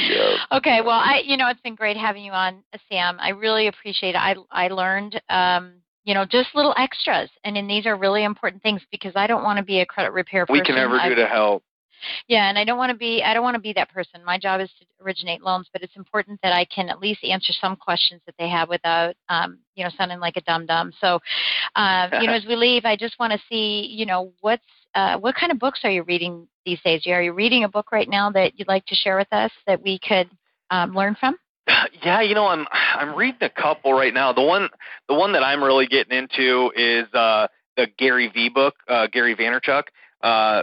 [0.08, 0.38] Yep.
[0.52, 0.80] Okay.
[0.80, 3.18] Well, I you know it's been great having you on, Sam.
[3.20, 4.18] I really appreciate it.
[4.18, 7.28] I I learned um, you know, just little extras.
[7.44, 10.12] And then these are really important things because I don't want to be a credit
[10.12, 10.60] repair person.
[10.60, 11.62] We can never do to help.
[12.28, 14.24] Yeah, and I don't want to be I don't want to be that person.
[14.24, 17.52] My job is to originate loans, but it's important that I can at least answer
[17.52, 20.92] some questions that they have without um, you know sounding like a dum dum.
[21.00, 21.20] So,
[21.74, 24.62] uh, you know, as we leave, I just want to see you know what's
[24.94, 27.06] uh, what kind of books are you reading these days?
[27.06, 29.82] Are you reading a book right now that you'd like to share with us that
[29.82, 30.28] we could
[30.70, 31.36] um, learn from?
[32.04, 34.32] Yeah, you know, I'm I'm reading a couple right now.
[34.32, 34.68] The one
[35.08, 39.34] the one that I'm really getting into is uh, the Gary V book, uh, Gary
[39.34, 39.84] Vaynerchuk.
[40.22, 40.62] Uh,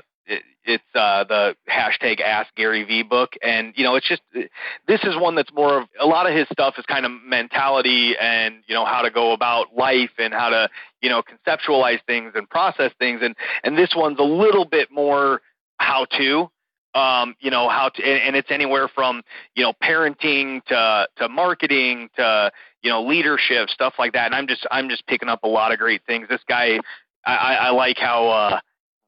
[0.65, 5.15] it's uh, the hashtag Ask Gary V book, and you know, it's just this is
[5.17, 8.75] one that's more of a lot of his stuff is kind of mentality and you
[8.75, 10.69] know how to go about life and how to
[11.01, 15.41] you know conceptualize things and process things, and and this one's a little bit more
[15.77, 16.49] how to
[16.95, 19.21] um, you know how to and, it's anywhere from
[19.55, 22.51] you know parenting to to marketing to
[22.81, 24.27] you know leadership stuff like that.
[24.27, 26.27] And i'm just i'm just picking up a lot of great things.
[26.29, 26.79] This guy
[27.25, 28.59] i i like how uh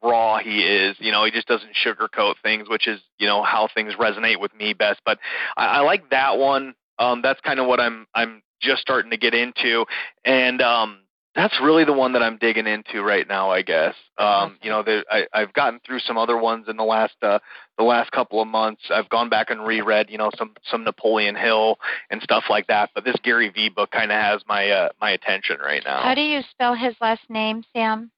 [0.05, 3.67] raw he is you know he just doesn't sugarcoat things which is you know how
[3.73, 5.17] things resonate with me best but
[5.57, 9.17] i, I like that one um that's kind of what i'm i'm just starting to
[9.17, 9.85] get into
[10.23, 10.99] and um
[11.35, 13.93] that's really the one that I'm digging into right now, I guess.
[14.17, 17.39] Um, you know, there, I, I've gotten through some other ones in the last uh,
[17.77, 18.83] the last couple of months.
[18.89, 21.77] I've gone back and reread, you know, some some Napoleon Hill
[22.09, 22.91] and stuff like that.
[22.95, 26.01] But this Gary V book kind of has my uh, my attention right now.
[26.01, 28.11] How do you spell his last name, Sam?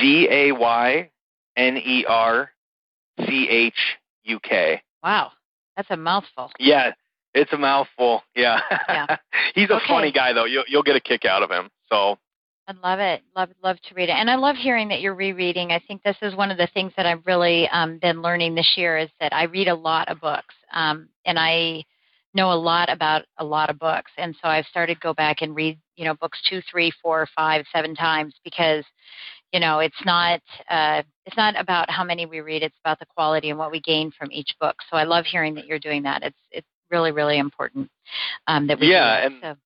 [0.00, 1.10] V A Y
[1.56, 2.50] N E R
[3.26, 4.82] C H U K.
[5.02, 5.32] Wow,
[5.76, 6.50] that's a mouthful.
[6.58, 6.92] Yeah,
[7.34, 8.22] it's a mouthful.
[8.34, 8.60] Yeah.
[8.88, 9.16] yeah.
[9.54, 9.84] He's a okay.
[9.88, 10.44] funny guy though.
[10.44, 11.70] You'll you'll get a kick out of him.
[11.88, 12.18] So
[12.68, 13.22] I love it.
[13.34, 15.72] Love love to read it, and I love hearing that you're rereading.
[15.72, 18.74] I think this is one of the things that I've really um, been learning this
[18.76, 21.84] year is that I read a lot of books, um, and I
[22.34, 25.56] know a lot about a lot of books, and so I've started go back and
[25.56, 28.84] read, you know, books two, three, four, five, seven times because,
[29.52, 30.40] you know, it's not
[30.70, 33.80] uh, it's not about how many we read; it's about the quality and what we
[33.80, 34.76] gain from each book.
[34.90, 36.22] So I love hearing that you're doing that.
[36.22, 37.90] It's it's really really important
[38.46, 39.56] um, that we yeah, do and so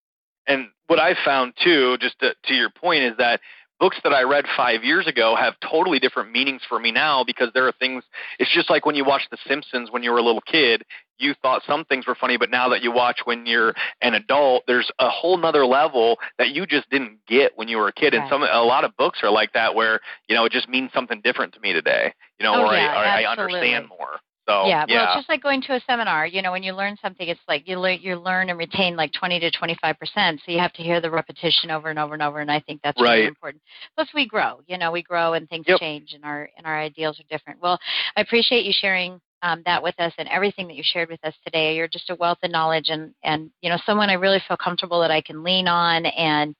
[0.46, 3.40] and what I found too, just to, to your point, is that
[3.82, 7.48] books that I read five years ago have totally different meanings for me now because
[7.52, 8.04] there are things.
[8.38, 10.84] It's just like when you watch The Simpsons when you were a little kid,
[11.18, 14.62] you thought some things were funny, but now that you watch when you're an adult,
[14.68, 18.14] there's a whole nother level that you just didn't get when you were a kid.
[18.14, 20.92] And some a lot of books are like that, where you know it just means
[20.94, 22.14] something different to me today.
[22.38, 24.20] You know, oh, or, yeah, I, or I understand more.
[24.48, 26.26] So yeah, yeah, well, it's just like going to a seminar.
[26.26, 29.12] You know, when you learn something, it's like you learn you learn and retain like
[29.12, 30.40] 20 to 25 percent.
[30.44, 32.40] So you have to hear the repetition over and over and over.
[32.40, 33.14] And I think that's right.
[33.14, 33.62] really important.
[33.94, 34.60] Plus, we grow.
[34.66, 35.78] You know, we grow and things yep.
[35.78, 37.60] change, and our and our ideals are different.
[37.60, 37.78] Well,
[38.16, 41.34] I appreciate you sharing um, that with us and everything that you shared with us
[41.44, 41.76] today.
[41.76, 45.00] You're just a wealth of knowledge, and and you know, someone I really feel comfortable
[45.02, 46.56] that I can lean on and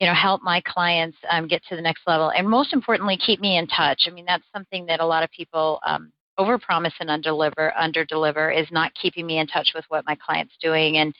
[0.00, 3.40] you know help my clients um, get to the next level and most importantly keep
[3.40, 7.08] me in touch i mean that's something that a lot of people um, overpromise and
[7.10, 10.98] underdeliver underdeliver is not keeping me in touch with what my client's doing.
[10.98, 11.14] And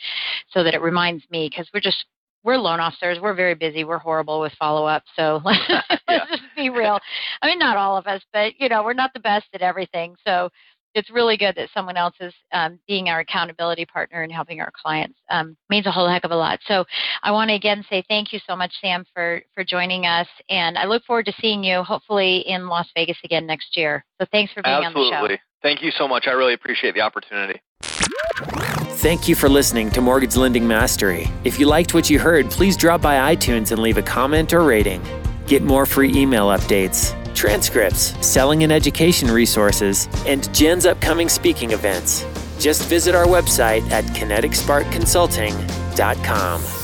[0.51, 2.05] so that it reminds me because we're just
[2.43, 5.03] we're loan officers we're very busy we're horrible with follow-up.
[5.17, 5.61] So let's,
[6.09, 6.27] yeah.
[6.31, 6.99] just be real.
[7.43, 10.15] I mean not all of us but you know we're not the best at everything.
[10.27, 10.51] So
[10.95, 14.70] it's really good that someone else is um, being our accountability partner and helping our
[14.80, 16.61] clients um, means a whole heck of a lot.
[16.66, 16.84] So
[17.22, 20.78] I want to again say thank you so much, Sam, for for joining us, and
[20.78, 24.05] I look forward to seeing you hopefully in Las Vegas again next year.
[24.20, 25.01] So thanks for being Absolutely.
[25.01, 25.14] on the show.
[25.16, 25.40] Absolutely.
[25.62, 26.26] Thank you so much.
[26.26, 27.61] I really appreciate the opportunity.
[27.82, 31.26] Thank you for listening to Mortgage Lending Mastery.
[31.42, 34.62] If you liked what you heard, please drop by iTunes and leave a comment or
[34.62, 35.03] rating.
[35.47, 42.24] Get more free email updates transcripts, selling and education resources, and Jen's upcoming speaking events.
[42.59, 46.84] Just visit our website at kineticsparkconsulting.com.